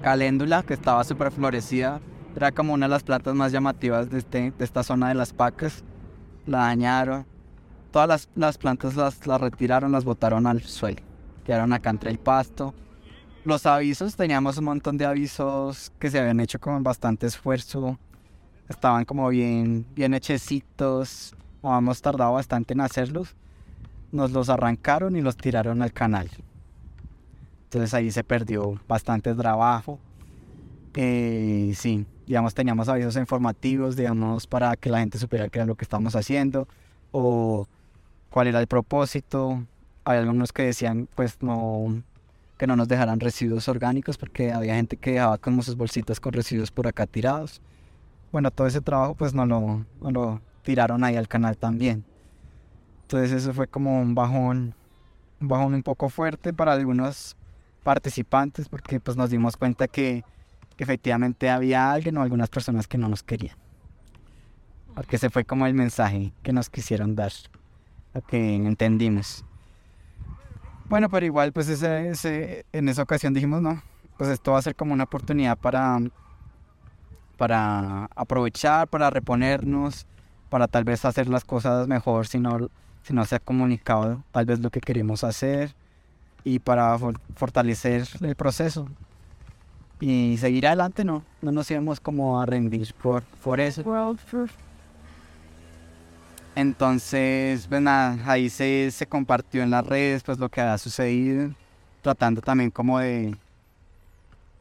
caléndula 0.00 0.62
que 0.62 0.74
estaba 0.74 1.02
súper 1.02 1.32
florecida 1.32 2.00
era 2.36 2.52
como 2.52 2.72
una 2.72 2.86
de 2.86 2.90
las 2.90 3.02
plantas 3.02 3.34
más 3.34 3.52
llamativas 3.52 4.08
de, 4.10 4.18
este, 4.18 4.52
de 4.56 4.64
esta 4.64 4.82
zona 4.82 5.08
de 5.08 5.14
las 5.14 5.32
pacas. 5.32 5.82
La 6.46 6.58
dañaron. 6.58 7.26
Todas 7.90 8.08
las, 8.08 8.28
las 8.34 8.58
plantas 8.58 8.94
las, 8.94 9.26
las, 9.26 9.40
retiraron, 9.40 9.92
las 9.92 10.04
botaron 10.04 10.46
al 10.46 10.62
suelo. 10.62 11.02
Quedaron 11.44 11.72
acá 11.72 11.90
entre 11.90 12.10
el 12.10 12.18
pasto. 12.18 12.74
Los 13.44 13.66
avisos, 13.66 14.16
teníamos 14.16 14.58
un 14.58 14.66
montón 14.66 14.96
de 14.96 15.06
avisos 15.06 15.92
que 15.98 16.10
se 16.10 16.18
habían 16.18 16.40
hecho 16.40 16.60
con 16.60 16.82
bastante 16.82 17.26
esfuerzo. 17.26 17.98
Estaban 18.68 19.04
como 19.04 19.28
bien, 19.28 19.86
bien 19.94 20.14
hechecitos. 20.14 21.34
Habíamos 21.62 22.00
tardado 22.00 22.34
bastante 22.34 22.74
en 22.74 22.80
hacerlos. 22.80 23.34
Nos 24.12 24.30
los 24.30 24.48
arrancaron 24.48 25.16
y 25.16 25.20
los 25.20 25.36
tiraron 25.36 25.82
al 25.82 25.92
canal. 25.92 26.30
Entonces 27.64 27.94
ahí 27.94 28.10
se 28.10 28.22
perdió 28.22 28.80
bastante 28.86 29.34
trabajo. 29.34 29.98
Eh, 30.94 31.72
sí, 31.76 32.04
digamos, 32.26 32.54
teníamos 32.54 32.88
avisos 32.88 33.16
informativos, 33.16 33.96
digamos, 33.96 34.46
para 34.46 34.76
que 34.76 34.90
la 34.90 35.00
gente 35.00 35.18
supiera 35.18 35.48
qué 35.48 35.60
era 35.60 35.66
lo 35.66 35.76
que 35.76 35.84
estábamos 35.84 36.14
haciendo 36.14 36.68
o 37.12 37.66
cuál 38.30 38.46
era 38.46 38.60
el 38.60 38.66
propósito. 38.66 39.64
Hay 40.04 40.18
algunos 40.18 40.52
que 40.52 40.62
decían, 40.62 41.08
pues 41.14 41.36
no, 41.42 42.02
que 42.56 42.66
no 42.66 42.76
nos 42.76 42.88
dejaran 42.88 43.20
residuos 43.20 43.68
orgánicos 43.68 44.16
porque 44.16 44.52
había 44.52 44.74
gente 44.74 44.96
que 44.96 45.12
dejaba 45.12 45.38
como 45.38 45.62
sus 45.62 45.76
bolsitas 45.76 46.20
con 46.20 46.32
residuos 46.32 46.70
por 46.70 46.86
acá 46.86 47.06
tirados. 47.06 47.60
Bueno, 48.32 48.50
todo 48.50 48.66
ese 48.66 48.80
trabajo 48.80 49.14
pues 49.14 49.34
no 49.34 49.44
lo, 49.44 49.84
no 50.00 50.10
lo 50.10 50.40
tiraron 50.62 51.04
ahí 51.04 51.16
al 51.16 51.28
canal 51.28 51.56
también. 51.56 52.04
Entonces 53.02 53.32
eso 53.32 53.52
fue 53.52 53.66
como 53.66 54.00
un 54.00 54.14
bajón, 54.14 54.74
un 55.40 55.48
bajón 55.48 55.74
un 55.74 55.82
poco 55.82 56.08
fuerte 56.08 56.52
para 56.52 56.72
algunos 56.72 57.36
participantes 57.82 58.68
porque 58.68 59.00
pues 59.00 59.16
nos 59.16 59.30
dimos 59.30 59.56
cuenta 59.56 59.88
que, 59.88 60.24
efectivamente 60.78 61.50
había 61.50 61.92
alguien 61.92 62.16
o 62.16 62.22
algunas 62.22 62.48
personas 62.48 62.88
que 62.88 62.96
no 62.96 63.06
nos 63.06 63.22
querían. 63.22 63.54
Porque 64.94 65.16
ese 65.16 65.28
fue 65.28 65.44
como 65.44 65.66
el 65.66 65.74
mensaje 65.74 66.32
que 66.42 66.54
nos 66.54 66.70
quisieron 66.70 67.14
dar, 67.14 67.32
que 68.28 68.56
entendimos. 68.56 69.44
Bueno, 70.88 71.08
pero 71.08 71.24
igual 71.24 71.52
pues 71.52 71.68
ese, 71.68 72.64
en 72.72 72.88
esa 72.88 73.02
ocasión 73.02 73.32
dijimos, 73.32 73.62
no, 73.62 73.80
pues 74.16 74.30
esto 74.30 74.52
va 74.52 74.58
a 74.58 74.62
ser 74.62 74.74
como 74.74 74.92
una 74.92 75.04
oportunidad 75.04 75.56
para, 75.56 75.98
para 77.36 78.06
aprovechar, 78.16 78.88
para 78.88 79.08
reponernos, 79.08 80.06
para 80.48 80.66
tal 80.66 80.84
vez 80.84 81.04
hacer 81.04 81.28
las 81.28 81.44
cosas 81.44 81.86
mejor 81.86 82.26
si 82.26 82.40
no, 82.40 82.68
si 83.02 83.14
no 83.14 83.24
se 83.24 83.36
ha 83.36 83.38
comunicado 83.38 84.24
tal 84.32 84.46
vez 84.46 84.58
lo 84.58 84.70
que 84.70 84.80
queremos 84.80 85.22
hacer 85.22 85.74
y 86.42 86.58
para 86.58 86.98
fortalecer 87.36 88.08
el 88.20 88.34
proceso 88.34 88.88
y 90.00 90.38
seguir 90.38 90.66
adelante, 90.66 91.04
no, 91.04 91.22
no 91.42 91.52
nos 91.52 91.70
íbamos 91.70 92.00
como 92.00 92.40
a 92.40 92.46
rendir 92.46 92.94
por, 92.94 93.22
por 93.44 93.60
eso. 93.60 93.82
Entonces, 96.60 97.66
pues 97.68 97.86
ahí 97.86 98.50
se, 98.50 98.90
se 98.90 99.06
compartió 99.06 99.62
en 99.62 99.70
las 99.70 99.86
redes 99.86 100.22
pues 100.22 100.38
lo 100.38 100.50
que 100.50 100.60
ha 100.60 100.76
sucedido, 100.76 101.54
tratando 102.02 102.42
también 102.42 102.70
como 102.70 102.98
de, 102.98 103.34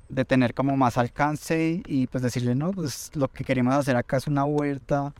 de 0.07 0.23
tener 0.23 0.53
como 0.53 0.77
más 0.77 0.97
alcance 0.97 1.81
y, 1.85 2.07
pues 2.07 2.23
decirle, 2.23 2.55
no, 2.55 2.71
pues 2.71 3.11
lo 3.15 3.27
que 3.27 3.43
queremos 3.43 3.73
hacer 3.73 3.97
acá 3.97 4.15
es 4.15 4.27
una 4.27 4.45
huerta, 4.45 5.13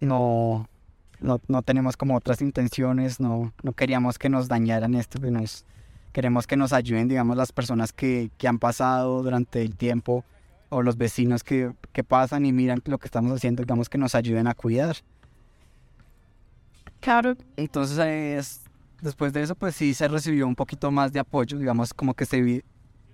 no, 0.00 0.66
no, 1.20 1.40
no 1.46 1.62
tenemos 1.62 1.98
como 1.98 2.16
otras 2.16 2.40
intenciones, 2.40 3.20
no, 3.20 3.52
no 3.62 3.72
queríamos 3.72 4.18
que 4.18 4.30
nos 4.30 4.48
dañaran 4.48 4.94
esto, 4.94 5.20
que 5.20 5.30
nos, 5.30 5.66
queremos 6.14 6.46
que 6.46 6.56
nos 6.56 6.72
ayuden, 6.72 7.08
digamos, 7.08 7.36
las 7.36 7.52
personas 7.52 7.92
que, 7.92 8.30
que 8.38 8.48
han 8.48 8.58
pasado 8.58 9.22
durante 9.22 9.60
el 9.60 9.76
tiempo 9.76 10.24
o 10.70 10.82
los 10.82 10.96
vecinos 10.96 11.44
que, 11.44 11.72
que, 11.92 12.02
pasan 12.02 12.46
y 12.46 12.52
miran 12.52 12.80
lo 12.86 12.96
que 12.96 13.08
estamos 13.08 13.30
haciendo, 13.30 13.62
digamos, 13.62 13.90
que 13.90 13.98
nos 13.98 14.14
ayuden 14.14 14.46
a 14.46 14.54
cuidar. 14.54 14.96
Claro. 17.00 17.36
Entonces, 17.56 18.62
después 19.00 19.32
de 19.32 19.42
eso, 19.42 19.54
pues 19.54 19.74
sí 19.74 19.94
se 19.94 20.08
recibió 20.08 20.46
un 20.46 20.54
poquito 20.54 20.90
más 20.90 21.12
de 21.12 21.20
apoyo, 21.20 21.58
digamos, 21.58 21.94
como 21.94 22.14
que 22.14 22.26
se 22.26 22.64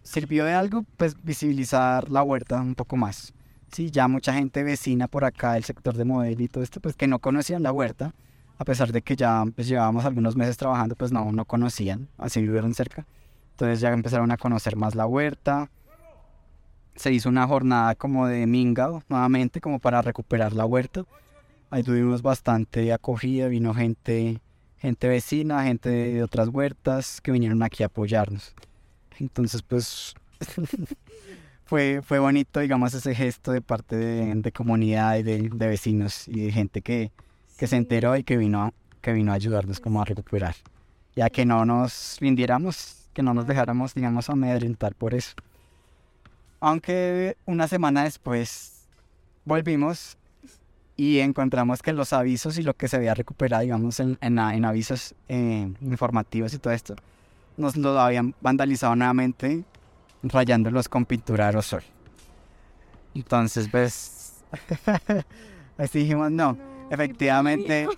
sirvió 0.02 0.44
de 0.44 0.52
algo, 0.52 0.84
pues 0.96 1.16
visibilizar 1.22 2.10
la 2.10 2.22
huerta 2.22 2.60
un 2.60 2.74
poco 2.74 2.96
más. 2.96 3.32
Sí, 3.72 3.90
ya 3.90 4.06
mucha 4.06 4.32
gente 4.32 4.62
vecina 4.62 5.08
por 5.08 5.24
acá 5.24 5.54
del 5.54 5.64
sector 5.64 5.96
de 5.96 6.04
Model 6.04 6.40
y 6.40 6.48
todo 6.48 6.62
esto, 6.62 6.80
pues 6.80 6.94
que 6.94 7.08
no 7.08 7.18
conocían 7.18 7.62
la 7.62 7.72
huerta, 7.72 8.14
a 8.56 8.64
pesar 8.64 8.92
de 8.92 9.02
que 9.02 9.16
ya 9.16 9.44
pues, 9.54 9.66
llevábamos 9.66 10.04
algunos 10.04 10.36
meses 10.36 10.56
trabajando, 10.56 10.94
pues 10.94 11.10
no, 11.10 11.32
no 11.32 11.44
conocían, 11.44 12.08
así 12.18 12.40
vivieron 12.40 12.74
cerca. 12.74 13.04
Entonces 13.52 13.80
ya 13.80 13.92
empezaron 13.92 14.30
a 14.30 14.36
conocer 14.36 14.76
más 14.76 14.94
la 14.94 15.06
huerta. 15.06 15.70
Se 16.94 17.12
hizo 17.12 17.28
una 17.28 17.46
jornada 17.46 17.94
como 17.94 18.26
de 18.26 18.46
mingao 18.46 19.02
nuevamente, 19.08 19.60
como 19.60 19.80
para 19.80 20.02
recuperar 20.02 20.52
la 20.52 20.66
huerta. 20.66 21.04
Ahí 21.74 21.82
tuvimos 21.82 22.22
bastante 22.22 22.92
acogida, 22.92 23.48
vino 23.48 23.74
gente, 23.74 24.40
gente 24.78 25.08
vecina, 25.08 25.64
gente 25.64 25.88
de 25.88 26.22
otras 26.22 26.50
huertas 26.50 27.20
que 27.20 27.32
vinieron 27.32 27.64
aquí 27.64 27.82
a 27.82 27.86
apoyarnos. 27.86 28.54
Entonces 29.18 29.60
pues 29.60 30.14
fue, 31.64 32.00
fue 32.04 32.20
bonito, 32.20 32.60
digamos, 32.60 32.94
ese 32.94 33.12
gesto 33.12 33.50
de 33.50 33.60
parte 33.60 33.96
de, 33.96 34.32
de 34.36 34.52
comunidad 34.52 35.16
y 35.16 35.24
de, 35.24 35.48
de 35.52 35.66
vecinos 35.66 36.28
y 36.28 36.42
de 36.42 36.52
gente 36.52 36.80
que, 36.80 37.10
que 37.58 37.66
se 37.66 37.74
enteró 37.74 38.16
y 38.16 38.22
que 38.22 38.36
vino, 38.36 38.72
que 39.00 39.12
vino 39.12 39.32
a 39.32 39.34
ayudarnos 39.34 39.80
como 39.80 40.00
a 40.00 40.04
recuperar. 40.04 40.54
Ya 41.16 41.28
que 41.28 41.44
no 41.44 41.64
nos 41.64 42.18
rindiéramos, 42.20 43.08
que 43.12 43.24
no 43.24 43.34
nos 43.34 43.48
dejáramos, 43.48 43.94
digamos, 43.94 44.30
amedrentar 44.30 44.94
por 44.94 45.12
eso. 45.12 45.34
Aunque 46.60 47.36
una 47.46 47.66
semana 47.66 48.04
después 48.04 48.86
volvimos 49.44 50.16
y 50.96 51.18
encontramos 51.18 51.82
que 51.82 51.92
los 51.92 52.12
avisos 52.12 52.58
y 52.58 52.62
lo 52.62 52.74
que 52.74 52.88
se 52.88 52.96
había 52.96 53.14
recuperado, 53.14 53.62
digamos, 53.62 53.98
en, 54.00 54.18
en, 54.20 54.38
avisos 54.38 55.14
eh, 55.28 55.72
informativos 55.80 56.54
y 56.54 56.58
todo 56.58 56.72
esto, 56.72 56.94
nos 57.56 57.76
lo 57.76 57.98
habían 57.98 58.34
vandalizado 58.40 58.94
nuevamente, 58.96 59.64
rayándolos 60.22 60.88
con 60.88 61.04
pintura 61.04 61.46
aerosol. 61.46 61.82
Entonces, 63.14 63.68
pues, 63.70 64.42
así 65.78 66.00
dijimos, 66.00 66.30
no 66.30 66.56
efectivamente 66.90 67.88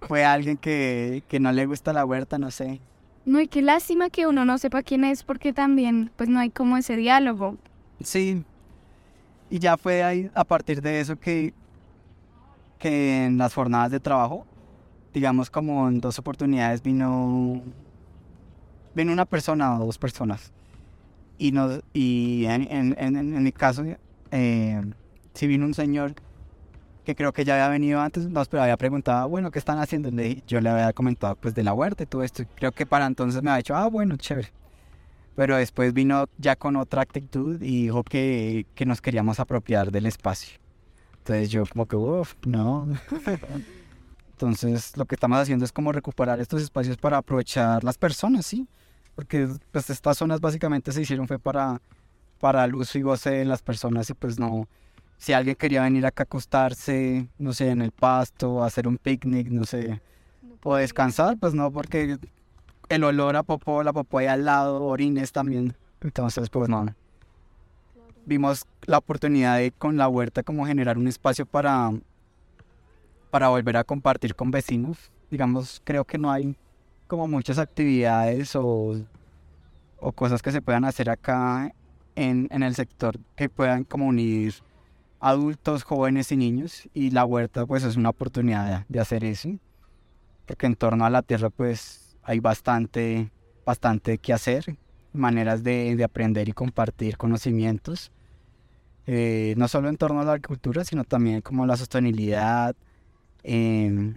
fue 0.00 0.24
alguien 0.24 0.56
que, 0.56 1.22
no 1.40 1.52
le 1.52 1.66
gusta 1.66 1.92
la 1.92 2.04
huerta, 2.04 2.38
no 2.38 2.50
sé. 2.50 2.80
No, 3.24 3.40
y 3.40 3.46
qué 3.46 3.62
lástima 3.62 4.10
que 4.10 4.26
uno 4.26 4.44
no 4.44 4.58
sepa 4.58 4.82
quién 4.82 5.04
es 5.04 5.22
porque 5.22 5.52
también 5.52 6.10
pues 6.16 6.28
no 6.28 6.40
hay 6.40 6.50
como 6.50 6.76
ese 6.76 6.96
diálogo. 6.96 7.56
Sí, 8.02 8.44
y 9.48 9.58
ya 9.58 9.76
fue 9.76 10.02
ahí 10.02 10.30
a 10.34 10.44
partir 10.44 10.82
de 10.82 11.00
eso 11.00 11.16
que, 11.16 11.54
que 12.82 13.26
en 13.26 13.38
las 13.38 13.54
jornadas 13.54 13.92
de 13.92 14.00
trabajo, 14.00 14.44
digamos 15.14 15.50
como 15.50 15.86
en 15.86 16.00
dos 16.00 16.18
oportunidades 16.18 16.82
vino, 16.82 17.62
vino 18.92 19.12
una 19.12 19.24
persona 19.24 19.78
o 19.78 19.86
dos 19.86 19.98
personas. 19.98 20.52
Y, 21.38 21.52
no, 21.52 21.78
y 21.92 22.44
en, 22.46 23.42
mi 23.44 23.52
caso, 23.52 23.84
eh, 24.32 24.82
vino 25.40 25.64
un 25.64 25.74
señor 25.74 26.14
que 27.04 27.14
creo 27.14 27.32
que 27.32 27.44
ya 27.44 27.54
había 27.54 27.68
venido 27.68 28.00
antes, 28.00 28.28
nos 28.28 28.48
pero 28.48 28.64
había 28.64 28.76
preguntado, 28.76 29.28
bueno, 29.28 29.52
¿qué 29.52 29.60
están 29.60 29.78
haciendo? 29.78 30.10
yo 30.48 30.60
le 30.60 30.68
había 30.68 30.92
comentado 30.92 31.36
pues 31.36 31.54
de 31.54 31.62
la 31.62 31.74
huerta 31.74 32.02
y 32.02 32.06
todo 32.06 32.24
esto. 32.24 32.42
Creo 32.56 32.72
que 32.72 32.84
para 32.84 33.06
entonces 33.06 33.44
me 33.44 33.50
había 33.50 33.58
dicho, 33.58 33.76
ah, 33.76 33.86
bueno, 33.86 34.16
chévere. 34.16 34.48
Pero 35.36 35.56
después 35.56 35.92
vino 35.94 36.26
ya 36.38 36.56
con 36.56 36.74
otra 36.74 37.02
actitud 37.02 37.62
y 37.62 37.84
dijo 37.84 38.02
que, 38.02 38.66
que 38.74 38.86
nos 38.86 39.00
queríamos 39.00 39.38
apropiar 39.38 39.92
del 39.92 40.06
espacio. 40.06 40.61
Entonces 41.22 41.50
yo 41.50 41.64
como 41.66 41.86
que, 41.86 41.94
uff, 41.94 42.34
no. 42.44 42.88
Entonces 44.32 44.96
lo 44.96 45.04
que 45.04 45.14
estamos 45.14 45.38
haciendo 45.38 45.64
es 45.64 45.70
como 45.70 45.92
recuperar 45.92 46.40
estos 46.40 46.62
espacios 46.62 46.96
para 46.96 47.18
aprovechar 47.18 47.84
las 47.84 47.96
personas, 47.96 48.44
¿sí? 48.44 48.66
Porque 49.14 49.48
pues 49.70 49.88
estas 49.88 50.18
zonas 50.18 50.40
básicamente 50.40 50.90
se 50.90 51.02
hicieron 51.02 51.28
fue 51.28 51.38
para, 51.38 51.80
para 52.40 52.64
el 52.64 52.74
uso 52.74 52.98
y 52.98 53.02
goce 53.02 53.30
de 53.30 53.44
las 53.44 53.62
personas 53.62 54.10
y 54.10 54.14
pues 54.14 54.40
no, 54.40 54.66
si 55.16 55.32
alguien 55.32 55.54
quería 55.54 55.82
venir 55.82 56.04
acá 56.06 56.22
a 56.22 56.24
acostarse, 56.24 57.28
no 57.38 57.52
sé, 57.52 57.70
en 57.70 57.82
el 57.82 57.92
pasto, 57.92 58.64
hacer 58.64 58.88
un 58.88 58.98
picnic, 58.98 59.48
no 59.48 59.64
sé, 59.64 60.00
o 60.64 60.74
descansar, 60.74 61.38
pues 61.38 61.54
no, 61.54 61.70
porque 61.70 62.18
el 62.88 63.04
olor 63.04 63.36
a 63.36 63.44
popó, 63.44 63.84
la 63.84 63.92
popó 63.92 64.18
ahí 64.18 64.26
al 64.26 64.44
lado, 64.44 64.82
orines 64.82 65.30
también. 65.30 65.76
Entonces, 66.00 66.50
pues 66.50 66.68
no. 66.68 66.86
Vimos 68.24 68.66
la 68.86 68.98
oportunidad 68.98 69.58
de 69.58 69.72
con 69.72 69.96
la 69.96 70.08
huerta 70.08 70.42
como 70.42 70.66
generar 70.66 70.98
un 70.98 71.08
espacio 71.08 71.46
para, 71.46 71.90
para 73.30 73.48
volver 73.48 73.76
a 73.76 73.84
compartir 73.84 74.34
con 74.34 74.50
vecinos. 74.50 75.10
Digamos, 75.30 75.80
creo 75.84 76.04
que 76.04 76.18
no 76.18 76.30
hay 76.30 76.56
como 77.06 77.28
muchas 77.28 77.58
actividades 77.58 78.54
o, 78.56 78.94
o 79.98 80.12
cosas 80.12 80.42
que 80.42 80.52
se 80.52 80.62
puedan 80.62 80.84
hacer 80.84 81.10
acá 81.10 81.72
en, 82.14 82.48
en 82.50 82.62
el 82.62 82.74
sector 82.74 83.18
que 83.36 83.48
puedan 83.48 83.84
como 83.84 84.06
unir 84.06 84.54
adultos, 85.20 85.84
jóvenes 85.84 86.32
y 86.32 86.36
niños 86.36 86.88
y 86.94 87.10
la 87.10 87.24
huerta 87.24 87.64
pues 87.64 87.84
es 87.84 87.96
una 87.96 88.10
oportunidad 88.10 88.86
de 88.88 89.00
hacer 89.00 89.24
eso 89.24 89.50
porque 90.46 90.66
en 90.66 90.74
torno 90.74 91.04
a 91.04 91.10
la 91.10 91.22
tierra 91.22 91.50
pues 91.50 92.16
hay 92.22 92.40
bastante, 92.40 93.30
bastante 93.64 94.18
que 94.18 94.32
hacer, 94.32 94.76
maneras 95.12 95.62
de, 95.62 95.96
de 95.96 96.04
aprender 96.04 96.48
y 96.48 96.52
compartir 96.52 97.16
conocimientos, 97.16 98.12
eh, 99.06 99.54
no 99.56 99.68
solo 99.68 99.88
en 99.88 99.96
torno 99.96 100.20
a 100.20 100.24
la 100.24 100.32
agricultura 100.32 100.84
sino 100.84 101.04
también 101.04 101.40
como 101.40 101.66
la 101.66 101.76
sostenibilidad, 101.76 102.76
em, 103.42 104.16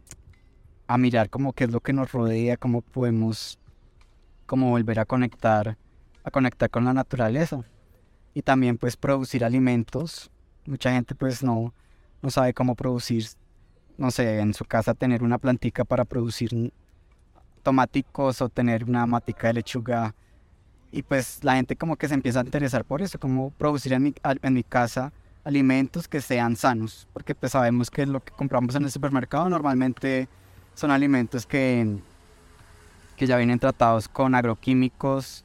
a 0.87 0.97
mirar 0.97 1.29
como 1.29 1.53
qué 1.53 1.65
es 1.65 1.71
lo 1.71 1.79
que 1.81 1.93
nos 1.93 2.11
rodea, 2.11 2.57
cómo 2.57 2.81
podemos 2.81 3.59
como 4.45 4.69
volver 4.69 4.99
a 4.99 5.05
conectar, 5.05 5.77
a 6.23 6.31
conectar 6.31 6.69
con 6.69 6.85
la 6.85 6.93
naturaleza 6.93 7.63
y 8.33 8.41
también 8.43 8.77
pues 8.77 8.95
producir 8.95 9.43
alimentos 9.43 10.31
Mucha 10.65 10.91
gente 10.91 11.13
pues 11.13 11.43
no, 11.43 11.73
no 12.23 12.29
sabe 12.31 12.53
cómo 12.53 12.73
producir, 12.75 13.23
no 13.97 14.09
sé, 14.09 14.39
en 14.39 14.53
su 14.55 14.65
casa 14.65 14.95
tener 14.95 15.21
una 15.21 15.37
plantica 15.37 15.85
para 15.85 16.05
producir 16.05 16.73
tomáticos 17.61 18.41
o 18.41 18.49
tener 18.49 18.83
una 18.83 19.05
matica 19.05 19.47
de 19.47 19.53
lechuga. 19.55 20.15
Y 20.95 21.03
pues 21.03 21.43
la 21.43 21.55
gente 21.55 21.75
como 21.75 21.97
que 21.97 22.07
se 22.07 22.13
empieza 22.13 22.39
a 22.39 22.45
interesar 22.45 22.85
por 22.85 23.01
eso, 23.01 23.19
cómo 23.19 23.49
producir 23.49 23.91
en 23.91 24.01
mi, 24.01 24.13
en 24.23 24.53
mi 24.53 24.63
casa 24.63 25.11
alimentos 25.43 26.07
que 26.07 26.21
sean 26.21 26.55
sanos, 26.55 27.05
porque 27.11 27.35
pues 27.35 27.51
sabemos 27.51 27.91
que 27.91 28.05
lo 28.05 28.23
que 28.23 28.31
compramos 28.31 28.75
en 28.75 28.85
el 28.85 28.91
supermercado 28.91 29.49
normalmente 29.49 30.29
son 30.73 30.91
alimentos 30.91 31.45
que, 31.45 31.97
que 33.17 33.27
ya 33.27 33.35
vienen 33.35 33.59
tratados 33.59 34.07
con 34.07 34.35
agroquímicos 34.35 35.43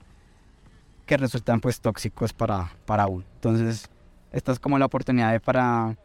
que 1.04 1.16
resultan 1.16 1.61
pues 1.61 1.80
tóxicos 1.80 2.33
para, 2.33 2.71
para 2.87 3.09
uno. 3.09 3.25
Entonces, 3.35 3.90
esta 4.30 4.52
es 4.52 4.61
como 4.61 4.78
la 4.78 4.87
oportunidad 4.87 5.42
para 5.42 5.97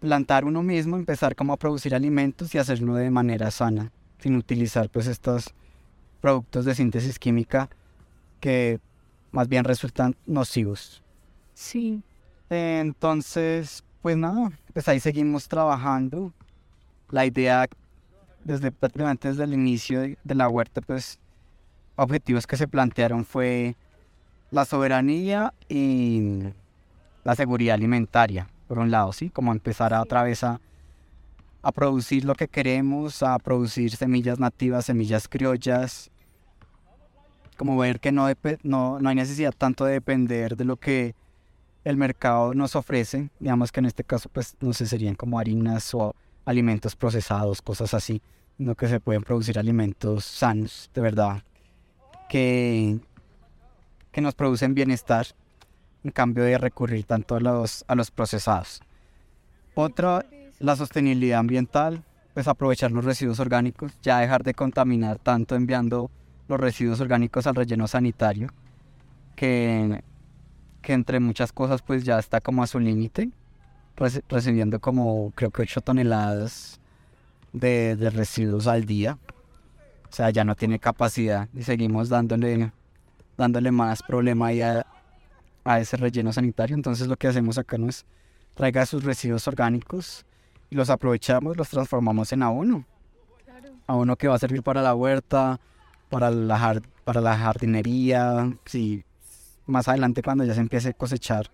plantar 0.00 0.44
uno 0.44 0.64
mismo, 0.64 0.96
empezar 0.96 1.36
como 1.36 1.52
a 1.52 1.58
producir 1.58 1.94
alimentos 1.94 2.52
y 2.56 2.58
hacerlo 2.58 2.96
de 2.96 3.08
manera 3.12 3.52
sana, 3.52 3.92
sin 4.18 4.34
utilizar 4.34 4.90
pues 4.90 5.06
estos 5.06 5.54
productos 6.20 6.64
de 6.64 6.74
síntesis 6.74 7.20
química 7.20 7.70
que 8.38 8.80
más 9.30 9.48
bien 9.48 9.64
resultan 9.64 10.16
nocivos. 10.26 11.02
Sí. 11.54 12.02
Entonces, 12.50 13.84
pues 14.00 14.16
nada, 14.16 14.52
pues 14.72 14.88
ahí 14.88 15.00
seguimos 15.00 15.48
trabajando. 15.48 16.32
La 17.10 17.26
idea 17.26 17.66
desde 18.44 18.70
prácticamente 18.70 19.28
desde 19.28 19.44
el 19.44 19.52
inicio 19.52 20.00
de, 20.00 20.18
de 20.22 20.34
la 20.34 20.48
huerta, 20.48 20.80
pues 20.80 21.18
objetivos 21.96 22.46
que 22.46 22.56
se 22.56 22.68
plantearon 22.68 23.24
fue 23.24 23.76
la 24.50 24.64
soberanía 24.64 25.52
y 25.68 26.42
la 27.24 27.34
seguridad 27.34 27.74
alimentaria, 27.74 28.48
por 28.66 28.78
un 28.78 28.90
lado, 28.90 29.12
¿sí? 29.12 29.28
Como 29.30 29.52
empezar 29.52 29.92
a 29.92 30.00
otra 30.00 30.22
vez 30.22 30.42
a, 30.44 30.60
a 31.62 31.72
producir 31.72 32.24
lo 32.24 32.34
que 32.34 32.48
queremos, 32.48 33.22
a 33.22 33.38
producir 33.38 33.94
semillas 33.94 34.38
nativas, 34.38 34.86
semillas 34.86 35.28
criollas, 35.28 36.10
como 37.58 37.76
ver 37.76 37.98
que 37.98 38.12
no, 38.12 38.28
no, 38.62 39.00
no 39.00 39.08
hay 39.08 39.16
necesidad 39.16 39.52
tanto 39.52 39.84
de 39.84 39.94
depender 39.94 40.56
de 40.56 40.64
lo 40.64 40.76
que 40.76 41.16
el 41.84 41.96
mercado 41.96 42.54
nos 42.54 42.76
ofrece, 42.76 43.30
digamos 43.40 43.72
que 43.72 43.80
en 43.80 43.86
este 43.86 44.04
caso 44.04 44.30
pues 44.32 44.56
no 44.60 44.72
sé, 44.72 44.86
serían 44.86 45.16
como 45.16 45.40
harinas 45.40 45.92
o 45.92 46.14
alimentos 46.44 46.94
procesados, 46.94 47.60
cosas 47.60 47.94
así, 47.94 48.22
no 48.58 48.76
que 48.76 48.86
se 48.86 49.00
pueden 49.00 49.22
producir 49.22 49.58
alimentos 49.58 50.24
sanos, 50.24 50.88
de 50.94 51.00
verdad, 51.00 51.42
que, 52.28 53.00
que 54.12 54.20
nos 54.20 54.36
producen 54.36 54.74
bienestar 54.74 55.26
en 56.04 56.12
cambio 56.12 56.44
de 56.44 56.58
recurrir 56.58 57.04
tanto 57.04 57.34
a 57.34 57.40
los, 57.40 57.84
a 57.88 57.96
los 57.96 58.12
procesados. 58.12 58.80
Otra, 59.74 60.24
la 60.60 60.76
sostenibilidad 60.76 61.40
ambiental, 61.40 62.04
pues 62.34 62.46
aprovechar 62.46 62.92
los 62.92 63.04
residuos 63.04 63.40
orgánicos, 63.40 63.92
ya 64.00 64.20
dejar 64.20 64.44
de 64.44 64.54
contaminar 64.54 65.18
tanto 65.18 65.56
enviando 65.56 66.08
los 66.48 66.58
residuos 66.58 67.00
orgánicos 67.00 67.46
al 67.46 67.54
relleno 67.54 67.86
sanitario, 67.86 68.48
que, 69.36 70.02
que 70.82 70.92
entre 70.92 71.20
muchas 71.20 71.52
cosas 71.52 71.82
pues 71.82 72.04
ya 72.04 72.18
está 72.18 72.40
como 72.40 72.62
a 72.62 72.66
su 72.66 72.80
límite, 72.80 73.30
recibiendo 74.28 74.80
como 74.80 75.32
creo 75.34 75.50
que 75.50 75.62
8 75.62 75.80
toneladas 75.82 76.80
de, 77.52 77.96
de, 77.96 78.10
residuos 78.10 78.66
al 78.66 78.84
día. 78.84 79.18
O 80.10 80.12
sea, 80.12 80.30
ya 80.30 80.44
no 80.44 80.54
tiene 80.54 80.78
capacidad 80.78 81.48
y 81.54 81.62
seguimos 81.62 82.08
dándole, 82.08 82.72
dándole 83.36 83.70
más 83.70 84.02
problema 84.02 84.48
a, 84.48 84.86
a 85.64 85.80
ese 85.80 85.96
relleno 85.96 86.32
sanitario. 86.32 86.74
Entonces 86.74 87.08
lo 87.08 87.16
que 87.16 87.28
hacemos 87.28 87.58
acá 87.58 87.76
no 87.76 87.88
es 87.88 88.06
traiga 88.54 88.86
sus 88.86 89.04
residuos 89.04 89.46
orgánicos 89.46 90.26
y 90.70 90.74
los 90.74 90.90
aprovechamos, 90.90 91.56
los 91.56 91.68
transformamos 91.68 92.32
en 92.32 92.42
abono. 92.42 92.84
Abono 93.86 94.16
que 94.16 94.28
va 94.28 94.34
a 94.34 94.38
servir 94.38 94.62
para 94.62 94.82
la 94.82 94.94
huerta, 94.94 95.60
para 96.08 96.30
la, 96.30 96.80
para 97.04 97.20
la 97.20 97.36
jardinería, 97.36 98.52
si 98.64 99.04
más 99.66 99.88
adelante 99.88 100.22
cuando 100.22 100.44
ya 100.44 100.54
se 100.54 100.60
empiece 100.60 100.90
a 100.90 100.92
cosechar, 100.92 101.50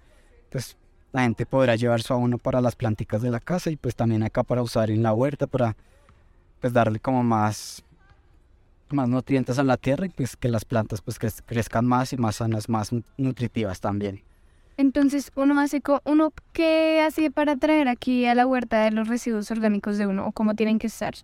pues 0.51 0.77
la 1.13 1.23
gente 1.23 1.47
podrá 1.47 1.77
llevar 1.77 2.03
su 2.03 2.13
abono 2.13 2.39
para 2.39 2.61
las 2.61 2.77
plantitas 2.77 3.23
de 3.23 3.31
la 3.31 3.41
casa 3.41 3.71
y 3.71 3.77
pues 3.77 3.95
también 3.95 4.23
acá 4.23 4.43
para 4.43 4.63
usar 4.63 4.91
en 4.91 5.03
la 5.03 5.13
huerta 5.13 5.47
para 5.47 5.77
pues 6.61 6.73
darle 6.73 6.99
como 6.99 7.23
más 7.23 7.85
más 8.91 9.09
nutrientes 9.09 9.59
a 9.59 9.65
la 9.65 9.77
tierra 9.77 10.07
y 10.07 10.09
pues 10.09 10.37
que 10.37 10.49
las 10.49 10.65
plantas 10.65 11.01
pues 11.01 11.19
crezcan 11.19 11.87
más 11.87 12.13
y 12.13 12.17
más 12.17 12.37
sanas, 12.37 12.69
más 12.69 12.91
nutritivas 13.17 13.81
también. 13.81 14.23
Entonces, 14.77 15.31
uno 15.37 15.59
hace, 15.61 15.81
uno 16.05 16.33
qué 16.53 17.01
hace 17.01 17.31
para 17.31 17.57
traer 17.57 17.89
aquí 17.89 18.27
a 18.27 18.35
la 18.35 18.47
huerta 18.47 18.83
de 18.83 18.91
los 18.91 19.07
residuos 19.09 19.51
orgánicos 19.51 19.99
de 19.99 20.07
uno 20.07 20.27
o 20.27 20.33
cómo 20.33 20.55
tienen 20.55 20.79
que 20.79 20.89
estar? 20.89 21.15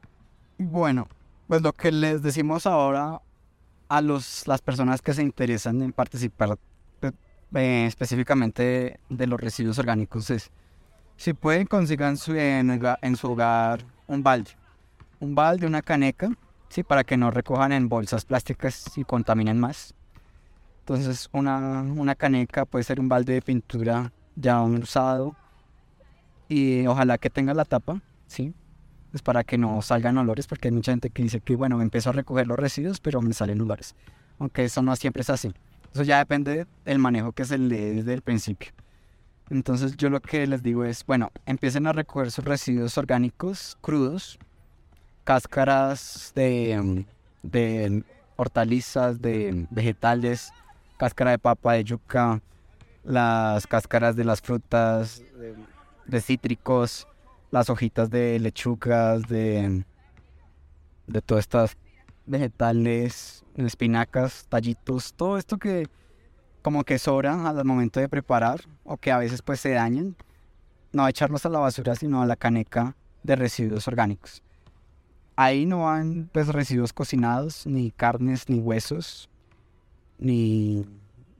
Bueno, 0.58 1.08
pues 1.50 1.62
lo 1.62 1.72
que 1.72 1.90
les 1.90 2.22
decimos 2.22 2.64
ahora 2.64 3.22
a 3.88 4.00
los, 4.00 4.46
las 4.46 4.62
personas 4.62 5.02
que 5.02 5.12
se 5.12 5.22
interesan 5.24 5.82
en 5.82 5.92
participar 5.92 6.56
eh, 7.02 7.86
específicamente 7.88 9.00
de, 9.08 9.26
los 9.26 9.40
residuos 9.40 9.76
orgánicos 9.80 10.30
es, 10.30 10.52
si 11.16 11.32
pueden 11.32 11.66
consigan 11.66 12.16
su, 12.18 12.36
en, 12.36 12.80
en, 13.02 13.16
su 13.16 13.32
hogar 13.32 13.84
un 14.06 14.22
balde, 14.22 14.52
un 15.18 15.34
balde, 15.34 15.66
una 15.66 15.82
caneca, 15.82 16.30
sí, 16.68 16.84
para 16.84 17.02
que 17.02 17.16
no 17.16 17.32
recojan 17.32 17.72
en 17.72 17.88
bolsas 17.88 18.24
plásticas 18.24 18.96
y 18.96 19.02
contaminen 19.02 19.58
más. 19.58 19.92
Entonces 20.82 21.28
una, 21.32 21.82
una 21.82 22.14
caneca 22.14 22.64
puede 22.64 22.84
ser 22.84 23.00
un 23.00 23.08
balde 23.08 23.32
de 23.32 23.42
pintura 23.42 24.12
ya 24.36 24.62
usado 24.62 25.34
y 26.48 26.86
ojalá 26.86 27.18
que 27.18 27.28
tenga 27.28 27.54
la 27.54 27.64
tapa, 27.64 28.00
sí, 28.28 28.54
pues 29.10 29.22
para 29.22 29.44
que 29.44 29.58
no 29.58 29.82
salgan 29.82 30.18
olores, 30.18 30.46
porque 30.46 30.68
hay 30.68 30.72
mucha 30.72 30.92
gente 30.92 31.10
que 31.10 31.22
dice 31.22 31.40
que, 31.40 31.56
bueno, 31.56 31.80
empiezo 31.82 32.10
a 32.10 32.12
recoger 32.12 32.46
los 32.46 32.58
residuos, 32.58 33.00
pero 33.00 33.20
me 33.20 33.32
salen 33.32 33.60
olores. 33.60 33.94
Aunque 34.38 34.64
eso 34.64 34.82
no 34.82 34.94
siempre 34.96 35.22
es 35.22 35.30
así. 35.30 35.52
Eso 35.92 36.02
ya 36.04 36.18
depende 36.18 36.66
del 36.84 36.98
manejo 36.98 37.32
que 37.32 37.44
se 37.44 37.58
le 37.58 37.94
desde 37.94 38.14
el 38.14 38.22
principio. 38.22 38.70
Entonces 39.50 39.96
yo 39.96 40.10
lo 40.10 40.20
que 40.20 40.46
les 40.46 40.62
digo 40.62 40.84
es, 40.84 41.04
bueno, 41.04 41.32
empiecen 41.44 41.86
a 41.88 41.92
recoger 41.92 42.30
sus 42.30 42.44
residuos 42.44 42.96
orgánicos 42.96 43.76
crudos, 43.80 44.38
cáscaras 45.24 46.32
de, 46.36 47.04
de 47.42 48.04
hortalizas, 48.36 49.20
de 49.20 49.66
vegetales, 49.70 50.52
cáscara 50.96 51.32
de 51.32 51.38
papa, 51.38 51.72
de 51.72 51.84
yuca, 51.84 52.40
las 53.02 53.66
cáscaras 53.66 54.14
de 54.14 54.24
las 54.24 54.40
frutas, 54.40 55.22
de 56.06 56.20
cítricos, 56.20 57.08
las 57.50 57.70
hojitas 57.70 58.10
de 58.10 58.38
lechugas, 58.38 59.22
de, 59.22 59.84
de 61.06 61.22
todas 61.22 61.42
estas 61.42 61.76
vegetales, 62.26 63.44
espinacas, 63.56 64.46
tallitos, 64.48 65.12
todo 65.14 65.36
esto 65.36 65.58
que 65.58 65.88
como 66.62 66.84
que 66.84 66.98
sobra 66.98 67.48
al 67.48 67.64
momento 67.64 68.00
de 68.00 68.08
preparar 68.08 68.60
o 68.84 68.96
que 68.96 69.10
a 69.10 69.18
veces 69.18 69.42
pues 69.42 69.60
se 69.60 69.70
dañan, 69.70 70.16
no 70.92 71.08
echarlos 71.08 71.46
a 71.46 71.48
la 71.48 71.58
basura 71.58 71.94
sino 71.94 72.22
a 72.22 72.26
la 72.26 72.36
caneca 72.36 72.96
de 73.22 73.36
residuos 73.36 73.88
orgánicos. 73.88 74.42
Ahí 75.36 75.64
no 75.64 75.84
van 75.84 76.28
pues 76.32 76.48
residuos 76.48 76.92
cocinados, 76.92 77.66
ni 77.66 77.90
carnes, 77.90 78.48
ni 78.48 78.58
huesos, 78.58 79.30
ni, 80.18 80.84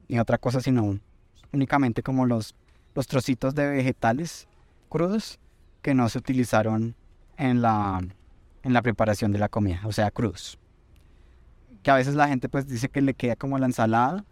ni 0.07 0.19
otra 0.19 0.39
cosa, 0.39 0.59
sino 0.59 0.99
únicamente 1.53 2.01
como 2.01 2.25
los, 2.25 2.55
los 2.95 3.05
trocitos 3.05 3.53
de 3.53 3.69
vegetales 3.69 4.47
crudos 4.89 5.39
que 5.81 5.93
no 5.93 6.09
se 6.09 6.19
utilizaron 6.19 6.95
en 7.37 7.61
la, 7.61 8.01
en 8.63 8.73
la 8.73 8.81
preparación 8.81 9.31
de 9.31 9.39
la 9.39 9.49
comida, 9.49 9.81
o 9.85 9.91
sea, 9.91 10.11
cruz. 10.11 10.57
Que 11.83 11.91
a 11.91 11.95
veces 11.95 12.15
la 12.15 12.27
gente 12.27 12.49
pues 12.49 12.67
dice 12.67 12.89
que 12.89 13.01
le 13.01 13.13
queda 13.13 13.35
como 13.35 13.57
la 13.57 13.65
ensalada. 13.65 14.23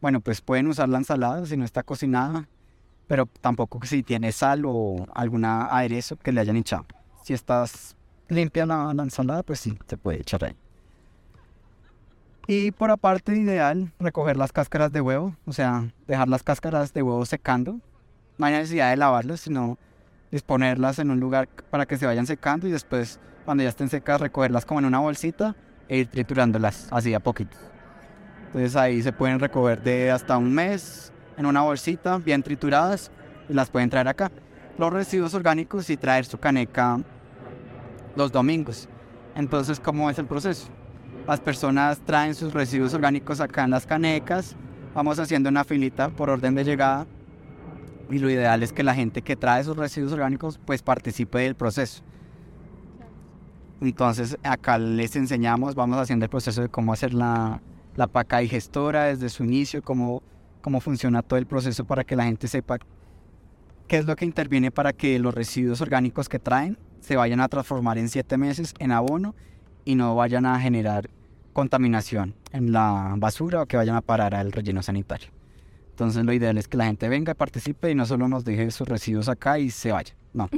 Bueno, 0.00 0.20
pues 0.20 0.40
pueden 0.40 0.68
usar 0.68 0.88
la 0.88 0.98
ensalada 0.98 1.44
si 1.46 1.56
no 1.56 1.64
está 1.64 1.82
cocinada, 1.82 2.48
pero 3.08 3.26
tampoco 3.40 3.80
si 3.84 4.02
tiene 4.02 4.30
sal 4.32 4.62
o 4.64 5.06
alguna 5.14 5.66
aderezo 5.66 6.16
que 6.16 6.32
le 6.32 6.40
hayan 6.40 6.56
echado. 6.56 6.86
Si 7.24 7.32
estás 7.32 7.96
limpia 8.28 8.66
la, 8.66 8.94
la 8.94 9.02
ensalada, 9.02 9.42
pues 9.42 9.60
sí, 9.60 9.78
se 9.86 9.96
puede 9.96 10.20
echar 10.20 10.44
ahí. 10.44 10.56
Y 12.46 12.72
por 12.72 12.90
aparte, 12.90 13.36
ideal, 13.36 13.92
recoger 14.00 14.36
las 14.36 14.52
cáscaras 14.52 14.92
de 14.92 15.00
huevo, 15.00 15.36
o 15.46 15.52
sea, 15.52 15.88
dejar 16.08 16.28
las 16.28 16.42
cáscaras 16.42 16.92
de 16.92 17.02
huevo 17.02 17.24
secando. 17.24 17.80
No 18.38 18.46
hay 18.46 18.54
necesidad 18.54 18.90
de 18.90 18.96
lavarlas, 18.96 19.40
sino 19.40 19.78
disponerlas 20.32 20.98
en 20.98 21.10
un 21.10 21.20
lugar 21.20 21.48
para 21.70 21.86
que 21.86 21.96
se 21.96 22.06
vayan 22.06 22.26
secando 22.26 22.66
y 22.66 22.72
después 22.72 23.20
cuando 23.44 23.62
ya 23.62 23.68
estén 23.68 23.88
secas 23.88 24.20
recogerlas 24.20 24.64
como 24.64 24.80
en 24.80 24.86
una 24.86 24.98
bolsita 24.98 25.54
e 25.88 25.98
ir 25.98 26.08
triturándolas 26.08 26.88
así 26.90 27.12
a 27.14 27.20
poquito. 27.20 27.56
Entonces 28.46 28.74
ahí 28.74 29.02
se 29.02 29.12
pueden 29.12 29.38
recoger 29.38 29.82
de 29.82 30.10
hasta 30.10 30.36
un 30.38 30.52
mes 30.52 31.12
en 31.36 31.46
una 31.46 31.60
bolsita 31.62 32.18
bien 32.18 32.42
trituradas 32.42 33.10
y 33.48 33.52
las 33.52 33.70
pueden 33.70 33.90
traer 33.90 34.08
acá. 34.08 34.32
Los 34.78 34.92
residuos 34.92 35.34
orgánicos 35.34 35.90
y 35.90 35.96
traer 35.96 36.24
su 36.24 36.38
caneca 36.38 36.98
los 38.16 38.32
domingos. 38.32 38.88
Entonces, 39.34 39.80
¿cómo 39.80 40.10
es 40.10 40.18
el 40.18 40.26
proceso? 40.26 40.68
Las 41.26 41.40
personas 41.40 41.98
traen 42.00 42.34
sus 42.34 42.52
residuos 42.52 42.92
orgánicos 42.94 43.40
acá 43.40 43.64
en 43.64 43.70
las 43.70 43.86
canecas, 43.86 44.56
vamos 44.94 45.18
haciendo 45.18 45.48
una 45.48 45.64
filita 45.64 46.08
por 46.08 46.28
orden 46.28 46.54
de 46.54 46.64
llegada 46.64 47.06
y 48.12 48.18
lo 48.18 48.30
ideal 48.30 48.62
es 48.62 48.72
que 48.72 48.82
la 48.82 48.94
gente 48.94 49.22
que 49.22 49.36
trae 49.36 49.60
esos 49.60 49.76
residuos 49.76 50.12
orgánicos 50.12 50.58
pues 50.64 50.82
participe 50.82 51.38
del 51.38 51.54
proceso. 51.54 52.02
Entonces 53.80 54.36
acá 54.42 54.78
les 54.78 55.16
enseñamos, 55.16 55.74
vamos 55.74 55.98
haciendo 55.98 56.24
el 56.24 56.30
proceso 56.30 56.62
de 56.62 56.68
cómo 56.68 56.92
hacer 56.92 57.14
la, 57.14 57.60
la 57.96 58.06
paca 58.06 58.38
digestora 58.38 59.04
desde 59.04 59.28
su 59.28 59.44
inicio, 59.44 59.82
cómo, 59.82 60.22
cómo 60.60 60.80
funciona 60.80 61.22
todo 61.22 61.38
el 61.38 61.46
proceso 61.46 61.84
para 61.84 62.04
que 62.04 62.14
la 62.16 62.24
gente 62.24 62.48
sepa 62.48 62.78
qué 63.88 63.98
es 63.98 64.06
lo 64.06 64.14
que 64.16 64.24
interviene 64.24 64.70
para 64.70 64.92
que 64.92 65.18
los 65.18 65.34
residuos 65.34 65.80
orgánicos 65.80 66.28
que 66.28 66.38
traen 66.38 66.78
se 67.00 67.16
vayan 67.16 67.40
a 67.40 67.48
transformar 67.48 67.98
en 67.98 68.08
siete 68.08 68.36
meses 68.38 68.74
en 68.78 68.92
abono 68.92 69.34
y 69.84 69.96
no 69.96 70.14
vayan 70.14 70.46
a 70.46 70.60
generar 70.60 71.10
contaminación 71.52 72.34
en 72.52 72.72
la 72.72 73.14
basura 73.16 73.62
o 73.62 73.66
que 73.66 73.76
vayan 73.76 73.96
a 73.96 74.00
parar 74.00 74.34
al 74.34 74.52
relleno 74.52 74.82
sanitario. 74.82 75.30
Entonces 76.02 76.24
lo 76.24 76.32
ideal 76.32 76.58
es 76.58 76.66
que 76.66 76.76
la 76.76 76.86
gente 76.86 77.08
venga, 77.08 77.32
participe 77.32 77.88
y 77.88 77.94
no 77.94 78.04
solo 78.06 78.26
nos 78.26 78.44
deje 78.44 78.72
sus 78.72 78.88
residuos 78.88 79.28
acá 79.28 79.60
y 79.60 79.70
se 79.70 79.92
vaya. 79.92 80.12
No. 80.34 80.50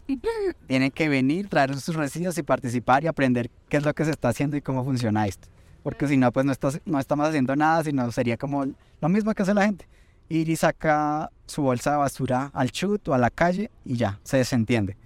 Tienen 0.66 0.90
que 0.90 1.10
venir, 1.10 1.46
traer 1.50 1.78
sus 1.78 1.94
residuos 1.94 2.38
y 2.38 2.42
participar 2.42 3.04
y 3.04 3.06
aprender 3.06 3.50
qué 3.68 3.76
es 3.76 3.84
lo 3.84 3.92
que 3.92 4.06
se 4.06 4.12
está 4.12 4.30
haciendo 4.30 4.56
y 4.56 4.62
cómo 4.62 4.82
funciona 4.82 5.26
esto. 5.26 5.48
Porque 5.82 6.08
si 6.08 6.16
no, 6.16 6.32
pues 6.32 6.46
no, 6.46 6.54
no 6.86 6.98
estamos 6.98 7.28
haciendo 7.28 7.54
nada, 7.54 7.84
sino 7.84 8.10
sería 8.12 8.38
como 8.38 8.64
lo 8.64 9.08
mismo 9.10 9.34
que 9.34 9.42
hace 9.42 9.52
la 9.52 9.66
gente. 9.66 9.86
Ir 10.30 10.48
y 10.48 10.56
saca 10.56 11.30
su 11.44 11.60
bolsa 11.60 11.90
de 11.90 11.96
basura 11.98 12.50
al 12.54 12.70
chut 12.70 13.06
o 13.08 13.12
a 13.12 13.18
la 13.18 13.28
calle 13.28 13.70
y 13.84 13.96
ya, 13.96 14.20
se 14.22 14.38
desentiende. 14.38 14.96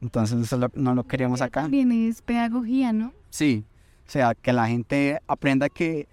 Entonces 0.00 0.40
eso 0.40 0.70
no 0.72 0.94
lo 0.94 1.04
queremos 1.04 1.42
acá. 1.42 1.60
También 1.60 1.92
es 1.92 2.22
pedagogía, 2.22 2.94
¿no? 2.94 3.12
Sí, 3.28 3.66
o 4.08 4.10
sea, 4.10 4.34
que 4.34 4.54
la 4.54 4.66
gente 4.66 5.20
aprenda 5.26 5.68
que 5.68 6.08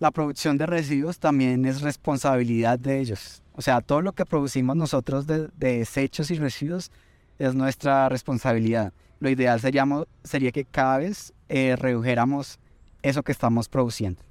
la 0.00 0.10
producción 0.10 0.56
de 0.56 0.64
residuos 0.64 1.18
también 1.18 1.66
es 1.66 1.82
responsabilidad 1.82 2.78
de 2.78 3.00
ellos. 3.00 3.42
O 3.52 3.60
sea, 3.60 3.82
todo 3.82 4.00
lo 4.00 4.12
que 4.12 4.24
producimos 4.24 4.74
nosotros 4.74 5.26
de, 5.26 5.48
desechos 5.58 6.30
y 6.30 6.36
residuos 6.36 6.90
es 7.38 7.54
nuestra 7.54 8.08
responsabilidad. 8.08 8.94
Lo 9.20 9.28
ideal 9.28 9.60
sería, 9.60 9.84
sería 10.24 10.52
que 10.52 10.64
cada 10.64 10.98
vez 10.98 11.34
eh, 11.50 11.76
redujéramos 11.78 12.58
eso 13.02 13.22
que 13.22 13.32
estamos 13.32 13.68
produciendo. 13.68 14.22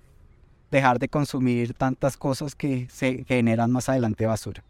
Dejar 0.72 0.98
de 0.98 1.08
consumir 1.08 1.76
tantas 1.76 2.18
cosas 2.18 2.56
que 2.56 2.88
se 2.90 3.24
generan 3.26 3.72
más 3.72 3.90
adelante 3.90 4.26
basura. 4.26 4.64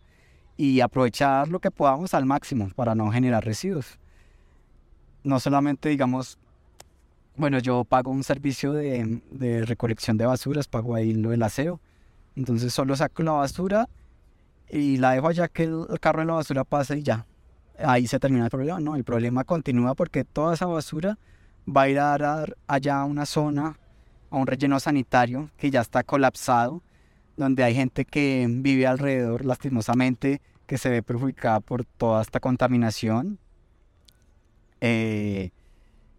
Y 0.57 0.81
aprovechar 0.81 1.47
lo 1.47 1.59
que 1.59 1.71
podamos 1.71 2.13
al 2.13 2.25
máximo 2.25 2.69
para 2.75 2.93
no 2.93 3.09
generar 3.09 3.45
residuos. 3.45 3.97
No 5.23 5.39
solamente, 5.39 5.87
digamos, 5.87 6.37
bueno, 7.39 7.59
yo 7.59 7.85
pago 7.85 8.11
un 8.11 8.25
servicio 8.25 8.73
de, 8.73 9.63
recolección 9.65 10.17
de 10.17 10.25
basuras, 10.25 10.67
pago 10.67 10.93
ahí 10.93 11.13
lo 11.13 11.29
del 11.29 11.41
aseo. 11.41 11.79
Entonces 12.35 12.73
solo 12.73 12.97
saco 12.97 13.23
la 13.23 13.31
basura 13.31 13.87
y 14.69 14.97
la 14.97 15.11
dejo 15.11 15.29
allá 15.29 15.47
que 15.47 15.63
el, 15.63 15.85
carro 16.01 16.19
de 16.19 16.25
la 16.25 16.33
basura 16.33 16.65
pase 16.65 16.97
y 16.97 17.03
ya. 17.03 17.25
Ahí 17.77 18.07
se 18.07 18.19
termina 18.19 18.43
el 18.43 18.51
problema. 18.51 18.81
No, 18.81 18.97
el 18.97 19.05
problema 19.05 19.45
continúa 19.45 19.95
porque 19.95 20.25
toda 20.25 20.53
esa 20.53 20.65
basura 20.65 21.17
va 21.65 21.83
a 21.83 21.89
ir 21.89 21.99
a 21.99 22.17
dar 22.17 22.57
allá 22.67 22.99
a 22.99 23.05
una 23.05 23.25
zona, 23.25 23.79
a 24.29 24.35
un 24.35 24.45
relleno 24.45 24.77
sanitario 24.81 25.49
que 25.55 25.71
ya 25.71 25.79
está 25.79 26.03
colapsado, 26.03 26.83
donde 27.37 27.63
hay 27.63 27.73
gente 27.73 28.03
que 28.03 28.47
vive 28.49 28.85
alrededor, 28.85 29.45
lastimosamente, 29.45 30.41
que 30.67 30.77
se 30.77 30.89
ve 30.89 31.01
perjudicada 31.01 31.61
por 31.61 31.85
toda 31.85 32.21
esta 32.21 32.41
contaminación. 32.41 33.39
Eh, 34.81 35.51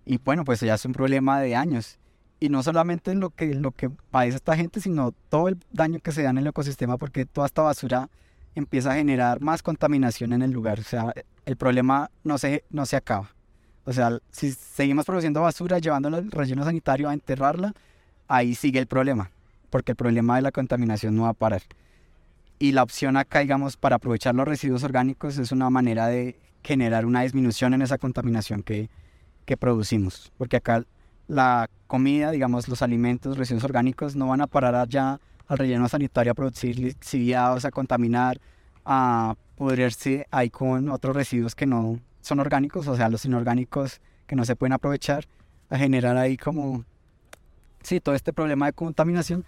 y 0.04 0.18
bueno, 0.18 0.44
pues 0.44 0.60
ya 0.60 0.74
es 0.74 0.84
un 0.84 0.92
problema 0.92 1.40
de 1.40 1.54
años. 1.54 1.98
Y 2.38 2.48
no 2.48 2.62
solamente 2.62 3.14
lo 3.14 3.30
que, 3.30 3.54
lo 3.54 3.70
que 3.72 3.90
padece 3.90 4.36
esta 4.36 4.56
gente, 4.56 4.80
sino 4.80 5.12
todo 5.28 5.48
el 5.48 5.58
daño 5.72 5.98
que 6.00 6.10
se 6.12 6.22
da 6.22 6.30
en 6.30 6.38
el 6.38 6.46
ecosistema, 6.46 6.96
porque 6.96 7.26
toda 7.26 7.46
esta 7.46 7.62
basura 7.62 8.08
empieza 8.54 8.92
a 8.92 8.94
generar 8.94 9.40
más 9.40 9.62
contaminación 9.62 10.32
en 10.32 10.42
el 10.42 10.50
lugar. 10.50 10.80
O 10.80 10.82
sea, 10.82 11.12
el 11.44 11.56
problema 11.56 12.10
no 12.24 12.38
se, 12.38 12.64
no 12.70 12.86
se 12.86 12.96
acaba. 12.96 13.30
O 13.84 13.92
sea, 13.92 14.18
si 14.30 14.52
seguimos 14.52 15.04
produciendo 15.04 15.42
basura, 15.42 15.78
llevándola 15.78 16.18
al 16.18 16.30
relleno 16.30 16.64
sanitario 16.64 17.08
a 17.08 17.14
enterrarla, 17.14 17.74
ahí 18.26 18.54
sigue 18.54 18.78
el 18.78 18.86
problema, 18.86 19.30
porque 19.68 19.92
el 19.92 19.96
problema 19.96 20.36
de 20.36 20.42
la 20.42 20.52
contaminación 20.52 21.16
no 21.16 21.24
va 21.24 21.30
a 21.30 21.34
parar. 21.34 21.62
Y 22.58 22.72
la 22.72 22.82
opción 22.82 23.16
acá, 23.16 23.40
digamos, 23.40 23.76
para 23.76 23.96
aprovechar 23.96 24.34
los 24.34 24.46
residuos 24.46 24.82
orgánicos 24.84 25.38
es 25.38 25.52
una 25.52 25.70
manera 25.70 26.06
de 26.06 26.38
generar 26.62 27.06
una 27.06 27.22
disminución 27.22 27.74
en 27.74 27.82
esa 27.82 27.98
contaminación 27.98 28.62
que, 28.62 28.90
que 29.44 29.56
producimos, 29.56 30.32
porque 30.38 30.56
acá 30.56 30.84
la 31.28 31.68
comida, 31.86 32.30
digamos, 32.30 32.68
los 32.68 32.82
alimentos, 32.82 33.38
residuos 33.38 33.64
orgánicos 33.64 34.16
no 34.16 34.28
van 34.28 34.40
a 34.40 34.46
parar 34.46 34.74
allá 34.74 35.20
al 35.46 35.58
relleno 35.58 35.88
sanitario 35.88 36.32
a 36.32 36.34
producir 36.34 36.78
lixiviados, 36.78 37.64
a 37.64 37.70
contaminar, 37.70 38.40
a 38.84 39.34
pudrirse 39.56 40.26
ahí 40.30 40.50
con 40.50 40.88
otros 40.88 41.14
residuos 41.14 41.54
que 41.54 41.66
no 41.66 42.00
son 42.20 42.40
orgánicos, 42.40 42.86
o 42.86 42.96
sea, 42.96 43.08
los 43.08 43.24
inorgánicos 43.24 44.00
que 44.26 44.36
no 44.36 44.44
se 44.44 44.56
pueden 44.56 44.72
aprovechar, 44.72 45.26
a 45.68 45.76
generar 45.76 46.16
ahí 46.16 46.36
como, 46.36 46.84
sí, 47.82 48.00
todo 48.00 48.14
este 48.14 48.32
problema 48.32 48.66
de 48.66 48.72
contaminación, 48.72 49.44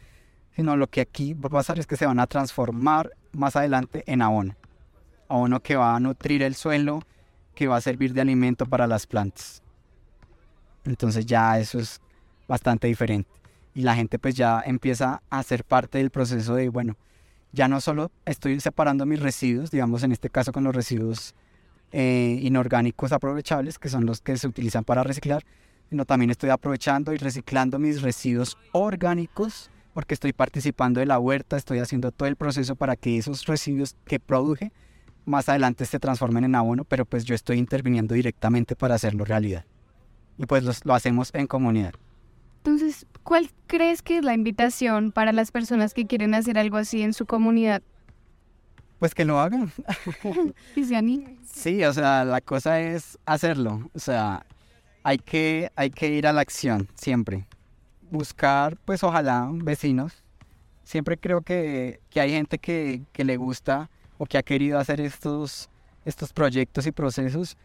sino 0.55 0.76
lo 0.76 0.88
que 0.88 1.00
aquí 1.00 1.35
va 1.35 1.46
a 1.46 1.50
pasar 1.50 1.78
es 1.78 1.87
que 1.87 1.96
se 1.96 2.07
van 2.07 2.20
a 2.20 2.26
transformar 2.26 3.11
más 3.33 3.57
adelante 3.57 4.05
en 4.07 4.22
abono, 4.22 4.55
abono 5.28 5.61
que 5.61 5.76
va 5.76 5.96
a 5.96 6.00
nutrir 6.00 6.42
el 6.42 6.55
suelo, 6.55 7.02
que 7.55 7.68
va 7.68 7.76
a 7.76 7.81
servir 7.81 8.12
de 8.12 8.20
alimento 8.20 8.66
para 8.66 8.87
las 8.87 9.07
plantas. 9.07 9.62
Entonces 10.85 11.27
ya 11.27 11.59
eso 11.59 11.79
es 11.79 12.01
bastante 12.49 12.87
diferente 12.87 13.31
y 13.75 13.83
la 13.83 13.95
gente 13.95 14.18
pues 14.18 14.35
ya 14.35 14.62
empieza 14.64 15.23
a 15.31 15.42
ser 15.42 15.64
parte 15.64 15.99
del 15.99 16.11
proceso 16.11 16.55
de, 16.55 16.68
bueno, 16.68 16.97
ya 17.53 17.68
no 17.68 17.81
solo 17.81 18.11
estoy 18.25 18.61
separando 18.61 19.07
mis 19.07 19.21
residuos, 19.21 19.71
digamos 19.71 20.03
en 20.03 20.12
este 20.12 20.31
caso 20.31 20.53
con 20.53 20.64
los 20.64 20.75
residuos 20.75 21.35
eh, 21.92 22.38
inorgánicos 22.42 23.12
aprovechables, 23.12 23.79
que 23.79 23.88
son 23.88 24.07
los 24.07 24.21
que 24.21 24.37
se 24.37 24.49
utilizan 24.49 24.85
para 24.85 25.03
reciclar, 25.03 25.45
sino 25.90 26.05
también 26.05 26.31
estoy 26.31 26.51
aprovechando 26.51 27.12
y 27.12 27.18
reciclando 27.18 27.79
mis 27.79 28.01
residuos 28.01 28.57
orgánicos, 28.73 29.71
porque 29.92 30.14
estoy 30.14 30.33
participando 30.33 31.01
de 31.01 31.07
la 31.07 31.18
huerta, 31.18 31.57
estoy 31.59 31.79
haciendo 31.81 32.12
todo 32.12 32.29
el 32.29 32.37
proceso 32.37 32.77
para 32.77 32.97
que 32.97 33.18
esos 33.18 33.45
residuos 33.45 33.97
que 34.07 34.18
produje 34.18 34.73
más 35.27 35.49
adelante 35.51 35.85
se 35.85 36.01
transformen 36.01 36.45
en 36.45 36.55
abono, 36.55 36.85
pero 36.85 37.05
pues 37.05 37.25
yo 37.25 37.35
estoy 37.35 37.59
interviniendo 37.59 38.14
directamente 38.14 38.75
para 38.75 38.95
hacerlo 38.95 39.25
realidad. 39.25 39.66
Y 40.38 40.47
pues 40.47 40.85
lo 40.85 40.95
hacemos 40.95 41.31
en 41.35 41.47
comunidad. 41.47 41.95
Entonces, 42.64 43.07
¿cuál 43.25 43.51
crees 43.66 44.03
que 44.03 44.18
es 44.18 44.25
la 44.25 44.35
invitación 44.35 45.11
para 45.11 45.33
las 45.33 45.51
personas 45.51 45.95
que 45.95 46.07
quieren 46.07 46.33
hacer 46.33 46.59
algo 46.59 46.77
así 46.77 47.03
en 47.03 47.12
su 47.12 47.27
comunidad? 47.27 47.83
Pues 49.01 49.16
que 49.16 49.25
lo 49.25 49.40
hagan. 49.40 49.73
y 50.77 50.85
Sí, 51.45 51.83
o 51.85 51.92
sea, 51.92 52.25
la 52.25 52.40
cosa 52.40 52.81
es 52.81 53.18
hacerlo. 53.27 53.90
O 53.95 53.99
sea, 53.99 54.47
hay 55.03 55.18
que, 55.18 55.73
hay 55.75 55.90
que 55.90 56.09
ir 56.11 56.25
a 56.25 56.33
la 56.33 56.40
acción 56.40 56.88
siempre. 56.95 57.49
Buscar, 58.12 58.77
pues 58.85 59.03
ojalá, 59.03 59.51
vecinos. 59.53 60.23
Siempre 60.85 61.18
creo 61.18 61.40
que, 61.40 62.01
que 62.11 62.21
hay 62.21 62.31
gente 62.31 62.59
que, 62.59 63.03
que, 63.12 63.25
le 63.25 63.37
gusta 63.37 63.90
o 64.18 64.27
que 64.27 64.38
ha 64.38 64.45
querido 64.45 64.79
hacer 64.79 65.01
estos, 65.01 65.68
estos 66.05 66.33
proyectos 66.33 66.87
y 66.87 66.92
procesos, 66.92 67.57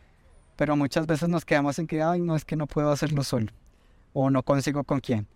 pero 0.58 0.76
muchas 0.76 1.08
veces 1.08 1.30
nos 1.30 1.46
quedamos 1.46 1.80
en 1.80 1.88
que, 1.88 2.02
ay, 2.02 2.20
no, 2.20 2.36
es 2.36 2.44
que 2.44 2.58
no 2.58 2.68
puedo 2.68 2.92
hacerlo 2.92 3.24
solo 3.24 3.54
o 4.12 4.30
no 4.30 4.44
consigo 4.44 4.84
con 4.84 5.00
quién. 5.00 5.28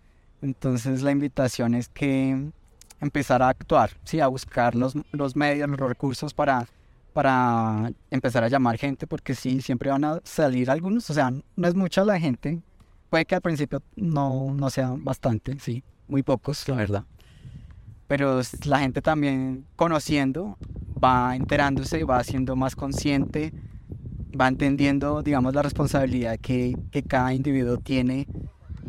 Entonces 0.42 1.02
la 1.02 1.12
invitación 1.12 1.74
es 1.74 1.88
que 1.88 2.50
empezar 3.00 3.42
a 3.42 3.48
actuar, 3.48 3.90
¿sí? 4.04 4.20
a 4.20 4.26
buscar 4.26 4.74
los, 4.74 4.94
los 5.12 5.36
medios, 5.36 5.70
los 5.70 5.78
recursos 5.78 6.34
para, 6.34 6.66
para 7.12 7.92
empezar 8.10 8.42
a 8.42 8.48
llamar 8.48 8.76
gente, 8.76 9.06
porque 9.06 9.34
sí, 9.34 9.62
siempre 9.62 9.90
van 9.90 10.04
a 10.04 10.20
salir 10.24 10.68
algunos, 10.68 11.08
o 11.08 11.14
sea, 11.14 11.32
no 11.56 11.68
es 11.68 11.74
mucha 11.76 12.04
la 12.04 12.18
gente, 12.18 12.60
puede 13.08 13.24
que 13.24 13.36
al 13.36 13.40
principio 13.40 13.80
no, 13.94 14.52
no 14.52 14.70
sea 14.70 14.92
bastante, 14.96 15.58
sí, 15.60 15.84
muy 16.08 16.24
pocos, 16.24 16.68
la 16.68 16.74
verdad. 16.74 17.04
Pero 18.08 18.40
la 18.64 18.80
gente 18.80 19.00
también 19.00 19.64
conociendo, 19.76 20.58
va 21.02 21.36
enterándose, 21.36 22.02
va 22.04 22.22
siendo 22.24 22.56
más 22.56 22.74
consciente, 22.74 23.52
va 24.38 24.48
entendiendo, 24.48 25.22
digamos, 25.22 25.54
la 25.54 25.62
responsabilidad 25.62 26.38
que, 26.38 26.76
que 26.90 27.02
cada 27.02 27.32
individuo 27.34 27.78
tiene 27.78 28.26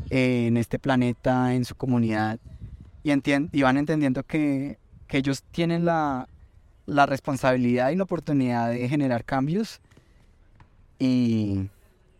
en 0.10 0.58
este 0.58 0.80
planeta, 0.80 1.54
en 1.54 1.66
su 1.66 1.76
comunidad, 1.76 2.40
y, 3.04 3.12
y 3.52 3.62
van 3.62 3.78
entendiendo 3.78 4.24
que, 4.24 4.78
que 5.08 5.18
ellos 5.18 5.44
tienen 5.52 5.86
la, 5.86 6.28
la, 6.86 7.06
responsabilidad 7.06 7.90
y 7.90 7.96
la 7.96 8.04
oportunidad 8.04 8.70
de 8.70 8.88
generar 8.88 9.26
cambios 9.26 9.82
y 11.00 11.70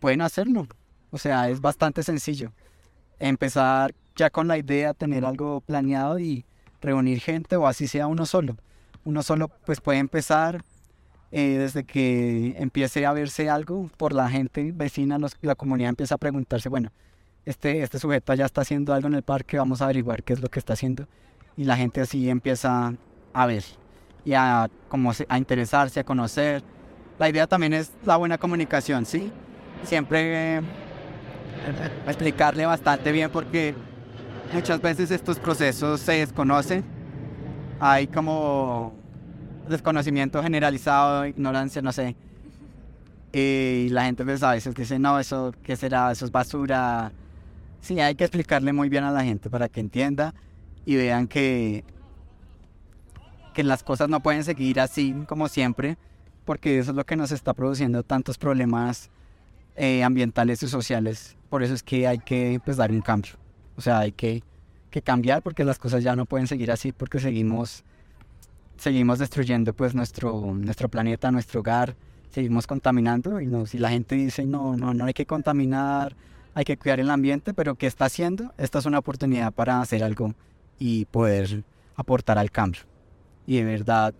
pueden 0.00 0.20
hacerlo. 0.20 0.66
O 1.10 1.18
sea, 1.18 1.48
es 1.48 1.60
bastante 1.60 2.02
sencillo. 2.02 2.52
Empezar 3.18 3.94
ya 4.16 4.30
con 4.30 4.48
la 4.48 4.58
idea, 4.58 4.94
tener 4.94 5.24
algo 5.24 5.60
planeado 5.60 6.18
y 6.18 6.44
reunir 6.80 7.20
gente 7.20 7.56
o 7.56 7.66
así 7.66 7.86
sea 7.86 8.06
uno 8.06 8.26
solo. 8.26 8.56
Uno 9.04 9.22
solo 9.22 9.48
pues 9.48 9.80
puede 9.80 9.98
empezar 9.98 10.62
eh, 11.36 11.58
desde 11.58 11.82
que 11.82 12.54
empiece 12.58 13.04
a 13.04 13.12
verse 13.12 13.50
algo 13.50 13.90
por 13.96 14.12
la 14.12 14.28
gente 14.28 14.70
vecina, 14.72 15.18
la 15.42 15.56
comunidad 15.56 15.88
empieza 15.88 16.14
a 16.14 16.18
preguntarse, 16.18 16.68
bueno, 16.68 16.92
este, 17.44 17.82
este 17.82 17.98
sujeto 17.98 18.32
ya 18.34 18.44
está 18.44 18.60
haciendo 18.60 18.94
algo 18.94 19.08
en 19.08 19.14
el 19.14 19.22
parque, 19.24 19.58
vamos 19.58 19.82
a 19.82 19.86
averiguar 19.86 20.22
qué 20.22 20.34
es 20.34 20.40
lo 20.40 20.48
que 20.48 20.60
está 20.60 20.74
haciendo. 20.74 21.08
Y 21.56 21.64
la 21.64 21.76
gente 21.76 22.00
así 22.00 22.30
empieza 22.30 22.94
a 23.32 23.46
ver 23.46 23.64
y 24.24 24.34
a, 24.34 24.70
como 24.88 25.10
a 25.28 25.36
interesarse, 25.38 25.98
a 25.98 26.04
conocer. 26.04 26.62
La 27.18 27.28
idea 27.28 27.48
también 27.48 27.72
es 27.72 27.90
la 28.04 28.16
buena 28.16 28.38
comunicación, 28.38 29.04
¿sí? 29.04 29.32
Siempre 29.82 30.58
eh, 30.58 30.62
explicarle 32.06 32.64
bastante 32.64 33.10
bien 33.10 33.28
porque 33.28 33.74
muchas 34.52 34.80
veces 34.80 35.10
estos 35.10 35.40
procesos 35.40 36.00
se 36.00 36.12
desconocen. 36.12 36.84
Hay 37.80 38.06
como 38.06 39.03
desconocimiento 39.68 40.42
generalizado, 40.42 41.26
ignorancia, 41.26 41.82
no 41.82 41.92
sé. 41.92 42.16
Y 43.32 43.88
la 43.90 44.04
gente 44.04 44.24
pues 44.24 44.42
a 44.42 44.52
veces 44.52 44.74
dice, 44.74 44.98
no, 44.98 45.18
eso, 45.18 45.54
¿qué 45.62 45.76
será? 45.76 46.12
Eso 46.12 46.24
es 46.24 46.30
basura, 46.30 47.12
Sí, 47.84 48.00
hay 48.00 48.14
que 48.14 48.24
explicarle 48.24 48.72
muy 48.72 48.88
bien 48.88 49.04
a 49.04 49.10
la 49.10 49.22
gente 49.24 49.50
para 49.50 49.68
que 49.68 49.78
entienda 49.78 50.34
y 50.86 50.96
vean 50.96 51.28
que, 51.28 51.84
que 53.52 53.62
las 53.62 53.82
cosas 53.82 54.08
no 54.08 54.20
pueden 54.20 54.42
seguir 54.42 54.80
así 54.80 55.14
como 55.28 55.48
siempre, 55.48 55.98
porque 56.46 56.78
eso 56.78 56.92
es 56.92 56.96
lo 56.96 57.04
que 57.04 57.14
nos 57.14 57.30
está 57.30 57.52
produciendo 57.52 58.02
tantos 58.02 58.38
problemas 58.38 59.10
eh, 59.76 60.02
ambientales 60.02 60.62
y 60.62 60.68
sociales. 60.68 61.36
Por 61.50 61.62
eso 61.62 61.74
es 61.74 61.82
que 61.82 62.08
hay 62.08 62.20
que 62.20 62.58
pues, 62.64 62.78
dar 62.78 62.90
un 62.90 63.02
cambio. 63.02 63.32
O 63.76 63.82
sea, 63.82 63.98
hay 63.98 64.12
que, 64.12 64.42
que 64.88 65.02
cambiar 65.02 65.42
porque 65.42 65.62
las 65.62 65.78
cosas 65.78 66.02
ya 66.02 66.16
no 66.16 66.24
pueden 66.24 66.46
seguir 66.46 66.72
así 66.72 66.90
porque 66.90 67.20
seguimos 67.20 67.84
seguimos 68.76 69.18
destruyendo 69.18 69.72
pues 69.72 69.94
nuestro, 69.94 70.54
nuestro 70.54 70.88
planeta, 70.88 71.30
nuestro 71.30 71.60
hogar, 71.60 71.96
seguimos 72.30 72.66
contaminando 72.66 73.40
y 73.40 73.46
no, 73.46 73.66
si 73.66 73.78
la 73.78 73.90
gente 73.90 74.16
dice 74.16 74.44
no, 74.44 74.76
no, 74.76 74.92
no 74.94 75.04
hay 75.04 75.14
que 75.14 75.26
contaminar, 75.26 76.16
hay 76.54 76.64
que 76.64 76.76
cuidar 76.76 77.00
el 77.00 77.10
ambiente, 77.10 77.54
pero 77.54 77.74
¿qué 77.74 77.86
está 77.86 78.06
haciendo? 78.06 78.52
Esta 78.58 78.78
es 78.78 78.86
una 78.86 78.98
oportunidad 78.98 79.52
para 79.52 79.80
hacer 79.80 80.02
algo 80.04 80.34
y 80.78 81.04
poder 81.06 81.64
aportar 81.96 82.38
al 82.38 82.50
cambio. 82.50 82.82
Y 83.46 83.56
de 83.56 83.64
verdad, 83.64 84.14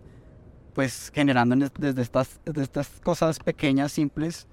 pues 0.73 1.11
generando 1.13 1.55
desde 1.79 2.01
estas, 2.01 2.39
desde 2.45 2.63
estas 2.63 2.89
cosas 3.01 3.39
pequeñas, 3.39 3.91
simples, 3.91 4.47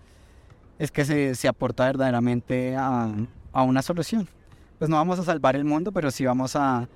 es 0.79 0.91
que 0.91 1.05
se, 1.05 1.35
se 1.35 1.49
aporta 1.49 1.87
verdaderamente 1.87 2.77
a, 2.77 3.13
a 3.53 3.63
una 3.63 3.83
solución. 3.83 4.29
Pues 4.79 4.89
no 4.89 4.97
vamos 4.97 5.19
a 5.19 5.25
salvar 5.25 5.57
el 5.57 5.65
mundo, 5.65 5.93
pero 5.93 6.11
sí 6.11 6.25
vamos 6.25 6.57
a... 6.57 6.89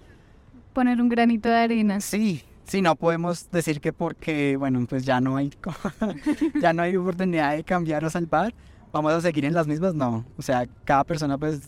Poner 0.72 1.00
un 1.00 1.08
granito 1.08 1.48
de 1.48 1.56
arena. 1.56 2.00
Sí, 2.00 2.42
Sí, 2.66 2.82
no 2.82 2.96
podemos 2.96 3.48
decir 3.52 3.80
que 3.80 3.92
porque, 3.92 4.56
bueno, 4.56 4.84
pues 4.88 5.04
ya 5.04 5.20
no 5.20 5.36
hay, 5.36 5.52
ya 6.60 6.72
no 6.72 6.82
hay 6.82 6.96
oportunidad 6.96 7.54
de 7.54 7.62
cambiar 7.62 8.04
o 8.04 8.10
salvar, 8.10 8.52
vamos 8.92 9.12
a 9.12 9.20
seguir 9.20 9.44
en 9.44 9.54
las 9.54 9.68
mismas, 9.68 9.94
no. 9.94 10.24
O 10.36 10.42
sea, 10.42 10.66
cada 10.84 11.04
persona 11.04 11.38
pues 11.38 11.60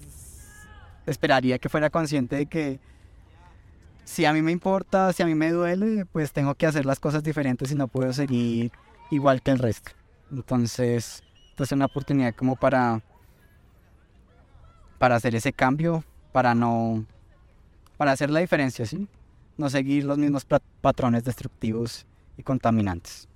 esperaría 1.07 1.59
que 1.59 1.69
fuera 1.69 1.89
consciente 1.89 2.35
de 2.35 2.47
que 2.47 2.81
si 4.05 4.25
a 4.25 4.33
mí 4.33 4.43
me 4.43 4.51
importa, 4.51 5.13
si 5.13 5.23
a 5.23 5.27
mí 5.27 5.37
me 5.37 5.51
duele, 5.51 6.05
pues 6.07 6.33
tengo 6.33 6.57
que 6.57 6.67
hacer 6.67 6.85
las 6.85 6.99
cosas 6.99 7.23
diferentes 7.23 7.71
y 7.71 7.77
no 7.77 7.87
puedo 7.87 8.13
seguir 8.13 8.73
igual 9.13 9.41
que 9.41 9.53
el 9.53 9.61
resto. 9.61 9.93
Entonces, 10.33 11.23
pues 11.57 11.69
es 11.69 11.73
una 11.73 11.85
oportunidad 11.85 12.35
como 12.35 12.57
para, 12.57 13.03
para 14.99 15.15
hacer 15.15 15.37
ese 15.37 15.53
cambio, 15.53 16.03
para 16.33 16.57
no, 16.57 17.05
para 17.97 18.11
hacer 18.11 18.31
la 18.31 18.41
diferencia, 18.41 18.85
¿sí? 18.85 19.07
No 19.59 19.69
seguir 19.69 20.05
los 20.05 20.17
mismos 20.17 20.47
patrones 20.81 21.25
destructivos 21.25 22.07
y 22.39 22.43
contaminantes. 22.43 23.29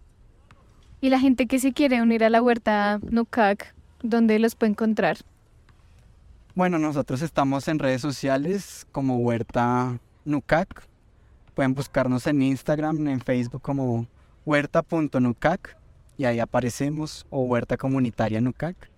Y 1.03 1.11
la 1.11 1.19
gente 1.19 1.47
que 1.47 1.59
se 1.59 1.73
quiere 1.73 2.01
unir 2.01 2.25
a 2.25 2.31
la 2.31 2.41
huerta 2.41 3.01
NUCAC, 3.03 3.75
¿dónde 4.03 4.39
los 4.39 4.55
puede 4.55 4.71
encontrar? 4.71 5.19
Bueno, 6.55 6.79
nosotros 6.79 7.23
estamos 7.23 7.67
en 7.69 7.79
redes 7.79 8.01
sociales 8.01 8.87
como 8.93 9.17
Huerta 9.17 9.99
NUCAC. 10.25 10.87
Pueden 11.55 11.75
buscarnos 11.75 12.27
en 12.27 12.41
Instagram, 12.41 13.09
en 13.09 13.21
Facebook 13.21 13.63
como 13.63 14.07
huerta.nucac 14.47 15.77
y 16.17 16.25
ahí 16.25 16.39
aparecemos 16.41 17.27
o 17.31 17.43
Huerta 17.43 17.77
Comunitaria 17.77 18.41
NUCAC. 18.41 18.92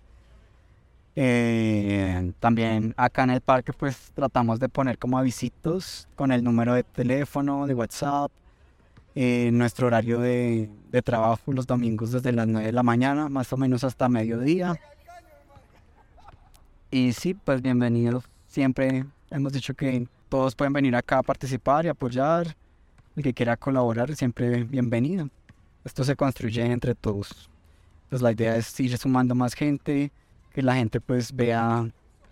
Eh, 1.16 2.32
también 2.40 2.92
acá 2.96 3.22
en 3.22 3.30
el 3.30 3.40
parque 3.40 3.72
pues 3.72 4.10
tratamos 4.14 4.58
de 4.58 4.68
poner 4.68 4.98
como 4.98 5.16
avisitos 5.16 6.08
con 6.16 6.32
el 6.32 6.42
número 6.42 6.74
de 6.74 6.82
teléfono, 6.82 7.68
de 7.68 7.74
WhatsApp, 7.74 8.32
eh, 9.14 9.50
nuestro 9.52 9.86
horario 9.86 10.18
de, 10.18 10.68
de, 10.90 11.02
trabajo 11.02 11.52
los 11.52 11.68
domingos 11.68 12.10
desde 12.10 12.32
las 12.32 12.48
9 12.48 12.66
de 12.66 12.72
la 12.72 12.82
mañana 12.82 13.28
más 13.28 13.52
o 13.52 13.56
menos 13.56 13.84
hasta 13.84 14.08
mediodía. 14.08 14.76
Y 16.90 17.12
sí, 17.12 17.34
pues 17.34 17.62
bienvenidos. 17.62 18.24
Siempre 18.48 19.04
hemos 19.30 19.52
dicho 19.52 19.74
que 19.74 20.06
todos 20.28 20.54
pueden 20.54 20.72
venir 20.72 20.96
acá 20.96 21.18
a 21.18 21.22
participar 21.22 21.84
y 21.84 21.88
apoyar. 21.88 22.56
El 23.16 23.22
que 23.22 23.34
quiera 23.34 23.56
colaborar, 23.56 24.14
siempre 24.16 24.64
bienvenido. 24.64 25.28
Esto 25.84 26.02
se 26.02 26.16
construye 26.16 26.64
entre 26.64 26.94
todos. 26.94 27.48
Pues 28.10 28.22
la 28.22 28.32
idea 28.32 28.56
es 28.56 28.78
ir 28.80 28.96
sumando 28.98 29.34
más 29.34 29.54
gente, 29.54 30.10
que 30.54 30.62
la 30.62 30.76
gente 30.76 31.00
pues 31.00 31.34
vea, 31.34 31.86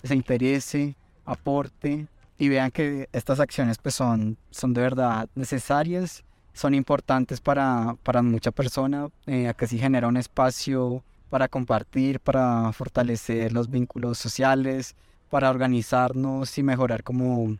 se 0.04 0.14
interese, 0.14 0.96
aporte 1.24 2.06
y 2.38 2.48
vean 2.48 2.70
que 2.70 3.08
estas 3.12 3.40
acciones 3.40 3.78
pues 3.78 3.96
son, 3.96 4.38
son 4.50 4.72
de 4.72 4.80
verdad 4.80 5.28
necesarias, 5.34 6.24
son 6.54 6.74
importantes 6.74 7.40
para, 7.40 7.96
para 8.04 8.22
mucha 8.22 8.52
persona, 8.52 9.08
eh, 9.26 9.52
que 9.58 9.66
sí 9.66 9.76
genera 9.76 10.06
un 10.06 10.16
espacio 10.16 11.02
para 11.30 11.48
compartir, 11.48 12.20
para 12.20 12.72
fortalecer 12.72 13.52
los 13.52 13.68
vínculos 13.68 14.18
sociales, 14.18 14.94
para 15.28 15.50
organizarnos 15.50 16.56
y 16.58 16.62
mejorar 16.62 17.02
como 17.02 17.56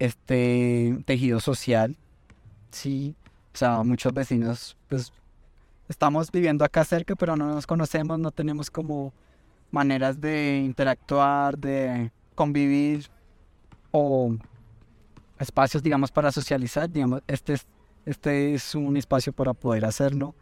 este 0.00 0.98
tejido 1.04 1.38
social. 1.38 1.96
Sí, 2.72 3.14
o 3.54 3.56
sea, 3.56 3.84
muchos 3.84 4.12
vecinos 4.12 4.76
pues 4.88 5.12
estamos 5.88 6.32
viviendo 6.32 6.64
acá 6.64 6.84
cerca, 6.84 7.14
pero 7.14 7.36
no 7.36 7.46
nos 7.46 7.66
conocemos, 7.68 8.18
no 8.18 8.32
tenemos 8.32 8.68
como 8.68 9.12
maneras 9.70 10.20
de 10.20 10.62
interactuar, 10.64 11.58
de 11.58 12.10
convivir 12.34 13.08
o 13.90 14.36
espacios, 15.38 15.82
digamos, 15.82 16.10
para 16.10 16.32
socializar. 16.32 16.90
Digamos, 16.90 17.22
este 17.26 17.54
es, 17.54 17.66
este 18.06 18.54
es 18.54 18.74
un 18.74 18.96
espacio 18.96 19.32
para 19.32 19.54
poder 19.54 19.84
hacerlo 19.84 20.34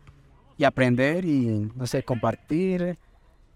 y 0.59 0.65
aprender 0.65 1.25
y, 1.25 1.71
no 1.75 1.87
sé, 1.87 2.03
compartir, 2.03 2.99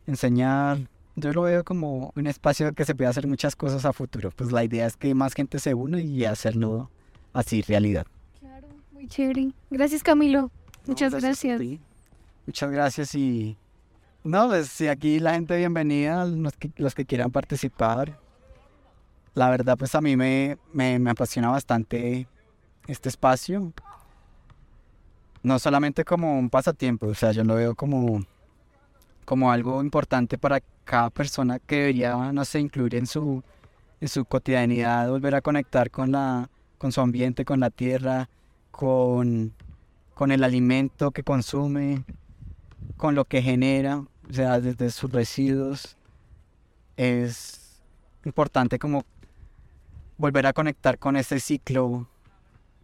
enseñar. 0.07 0.79
Yo 1.17 1.33
lo 1.33 1.43
veo 1.43 1.65
como 1.65 2.13
un 2.17 2.27
espacio 2.27 2.73
que 2.73 2.85
se 2.85 2.95
puede 2.95 3.11
hacer 3.11 3.27
muchas 3.27 3.57
cosas 3.57 3.85
a 3.85 3.93
futuro. 3.93 4.31
Pues 4.31 4.53
la 4.53 4.65
idea 4.65 4.87
es 4.87 4.97
que 4.97 5.15
más 5.15 5.35
gente 5.35 5.59
se 5.59 5.75
une 5.75 6.03
y 6.03 6.25
hacerlo 6.25 6.91
así 7.33 7.63
realidad. 7.63 8.07
Claro, 8.39 8.69
muy 8.93 9.07
chévere. 9.07 9.53
Gracias 9.71 10.03
Camilo. 10.03 10.51
Muchas 10.87 11.15
gracias. 11.15 11.61
Muchas 12.47 12.71
gracias 12.71 13.15
y 13.15 13.57
no, 14.23 14.49
pues 14.49 14.69
si 14.69 14.87
aquí 14.89 15.19
la 15.19 15.33
gente 15.33 15.57
bienvenida, 15.57 16.27
los 16.27 16.95
que, 16.95 17.05
quieran 17.07 17.31
participar. 17.31 18.19
La 19.35 19.49
verdad, 19.49 19.79
pues 19.79 19.95
a 19.95 20.01
mí 20.01 20.17
me, 20.17 20.59
me, 20.73 21.11
apasiona 21.11 21.49
bastante 21.49 22.27
este 22.87 23.09
espacio. 23.09 23.73
No 25.43 25.59
solamente 25.59 26.05
como 26.05 26.39
un 26.39 26.51
pasatiempo, 26.51 27.07
o 27.07 27.15
sea, 27.15 27.33
yo 27.33 27.45
lo 27.45 27.55
veo 27.55 27.75
como, 27.75 28.23
como 29.25 29.51
algo 29.51 29.83
importante 29.83 30.37
para 30.37 30.61
cada 30.85 31.09
persona 31.09 31.59
que 31.59 31.77
debería, 31.77 32.33
no 32.33 32.45
sé, 32.45 32.61
incluir 32.61 32.97
en 32.97 33.07
su, 33.07 33.43
en 34.03 34.09
su 34.09 34.27
cotidianidad, 34.27 35.09
volver 35.09 35.35
a 35.35 35.41
conectar 35.41 35.91
con, 35.91 36.13
la, 36.13 36.51
con 36.77 36.93
su 36.93 37.01
ambiente, 37.01 37.47
con 37.47 37.61
la 37.61 37.71
tierra, 37.71 38.29
con, 38.71 39.55
con 40.13 40.31
el 40.31 40.45
alimento 40.45 41.11
que 41.11 41.23
consume, 41.23 42.05
con 42.97 43.15
lo 43.15 43.25
que 43.25 43.43
genera, 43.43 43.99
o 43.99 44.33
sea, 44.33 44.61
desde 44.61 44.91
sus 44.91 45.11
residuos. 45.11 45.97
Es 46.97 47.81
importante 48.25 48.79
como 48.79 49.05
volver 50.19 50.47
a 50.47 50.53
conectar 50.53 50.99
con 50.99 51.17
ese 51.17 51.41
ciclo 51.41 52.07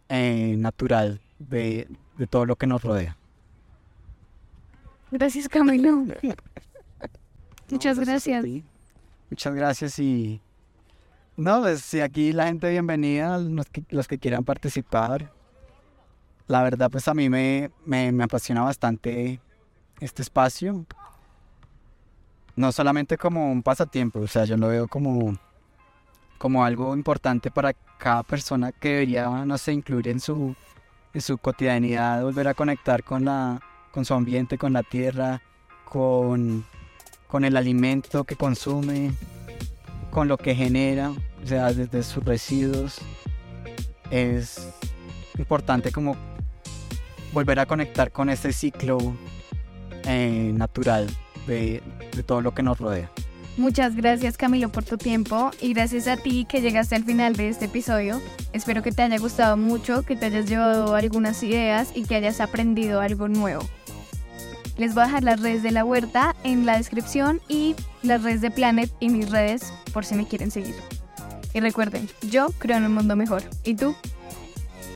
eh, 0.09 0.55
natural 0.57 1.21
de, 1.39 1.87
todo 2.29 2.45
lo 2.45 2.55
que 2.55 2.67
nos 2.67 2.81
rodea. 2.81 3.15
Gracias, 5.11 5.47
Camilo. 5.47 6.05
Muchas 7.69 7.99
gracias. 7.99 8.45
Muchas 9.29 9.53
gracias 9.53 9.99
y... 9.99 10.41
No, 11.35 11.61
pues 11.61 11.81
si 11.81 11.99
aquí 11.99 12.33
la 12.33 12.47
gente 12.47 12.67
bienvenida, 12.71 13.37
los 13.37 13.67
que, 13.67 13.83
los 13.89 14.07
que 14.07 14.17
quieran 14.17 14.43
participar. 14.43 15.31
La 16.47 16.63
verdad, 16.63 16.89
pues 16.89 17.07
a 17.07 17.13
mí 17.13 17.29
me, 17.29 17.69
me, 17.85 18.11
me 18.11 18.23
apasiona 18.23 18.63
bastante 18.63 19.39
este 19.99 20.21
espacio, 20.21 20.85
no 22.55 22.71
solamente 22.71 23.17
como 23.17 23.51
un 23.51 23.63
pasatiempo, 23.63 24.19
o 24.19 24.27
sea, 24.27 24.45
yo 24.45 24.57
lo 24.57 24.67
veo 24.67 24.87
como, 24.87 25.37
como 26.37 26.63
algo 26.63 26.95
importante 26.95 27.51
para 27.51 27.73
cada 27.97 28.23
persona 28.23 28.71
que 28.71 28.89
debería, 28.89 29.27
no 29.45 29.57
sé, 29.57 29.73
incluir 29.73 30.07
en 30.07 30.19
su, 30.19 30.55
en 31.13 31.21
su 31.21 31.37
cotidianidad, 31.37 32.23
volver 32.23 32.47
a 32.47 32.53
conectar 32.53 33.03
con, 33.03 33.25
la, 33.25 33.61
con 33.91 34.05
su 34.05 34.13
ambiente, 34.13 34.57
con 34.57 34.73
la 34.73 34.83
tierra, 34.83 35.41
con, 35.85 36.65
con 37.27 37.45
el 37.45 37.57
alimento 37.57 38.23
que 38.23 38.35
consume, 38.35 39.13
con 40.11 40.27
lo 40.27 40.37
que 40.37 40.55
genera, 40.55 41.11
o 41.11 41.47
sea, 41.47 41.71
desde 41.73 42.03
sus 42.03 42.23
residuos. 42.23 42.99
Es 44.09 44.73
importante 45.37 45.91
como 45.91 46.15
volver 47.33 47.59
a 47.59 47.65
conectar 47.65 48.11
con 48.11 48.29
ese 48.29 48.53
ciclo 48.53 48.97
eh, 50.07 50.51
natural 50.53 51.07
de, 51.45 51.83
de 52.15 52.23
todo 52.23 52.41
lo 52.41 52.53
que 52.53 52.63
nos 52.63 52.79
rodea. 52.79 53.11
Muchas 53.57 53.95
gracias 53.95 54.37
Camilo 54.37 54.69
por 54.69 54.83
tu 54.83 54.97
tiempo 54.97 55.49
y 55.59 55.73
gracias 55.73 56.07
a 56.07 56.15
ti 56.15 56.45
que 56.47 56.61
llegaste 56.61 56.95
al 56.95 57.03
final 57.03 57.35
de 57.35 57.49
este 57.49 57.65
episodio. 57.65 58.21
Espero 58.53 58.83
que 58.83 58.91
te 58.91 59.01
haya 59.01 59.17
gustado 59.17 59.57
mucho, 59.57 60.03
que 60.03 60.15
te 60.15 60.27
hayas 60.27 60.45
llevado 60.47 60.93
algunas 60.93 61.41
ideas 61.41 61.89
y 61.95 62.03
que 62.03 62.15
hayas 62.15 62.39
aprendido 62.39 63.01
algo 63.01 63.27
nuevo. 63.27 63.67
Les 64.77 64.93
voy 64.93 65.03
a 65.03 65.05
dejar 65.07 65.23
las 65.23 65.41
redes 65.41 65.63
de 65.63 65.71
la 65.71 65.83
huerta 65.83 66.35
en 66.43 66.67
la 66.67 66.77
descripción 66.77 67.41
y 67.49 67.75
las 68.03 68.21
redes 68.21 68.41
de 68.41 68.51
Planet 68.51 68.91
y 68.99 69.09
mis 69.09 69.31
redes 69.31 69.73
por 69.91 70.05
si 70.05 70.13
me 70.13 70.27
quieren 70.27 70.51
seguir. 70.51 70.75
Y 71.55 71.59
recuerden, 71.59 72.07
yo 72.29 72.49
creo 72.59 72.77
en 72.77 72.85
un 72.85 72.93
mundo 72.93 73.15
mejor. 73.15 73.41
¿Y 73.63 73.73
tú? 73.73 73.95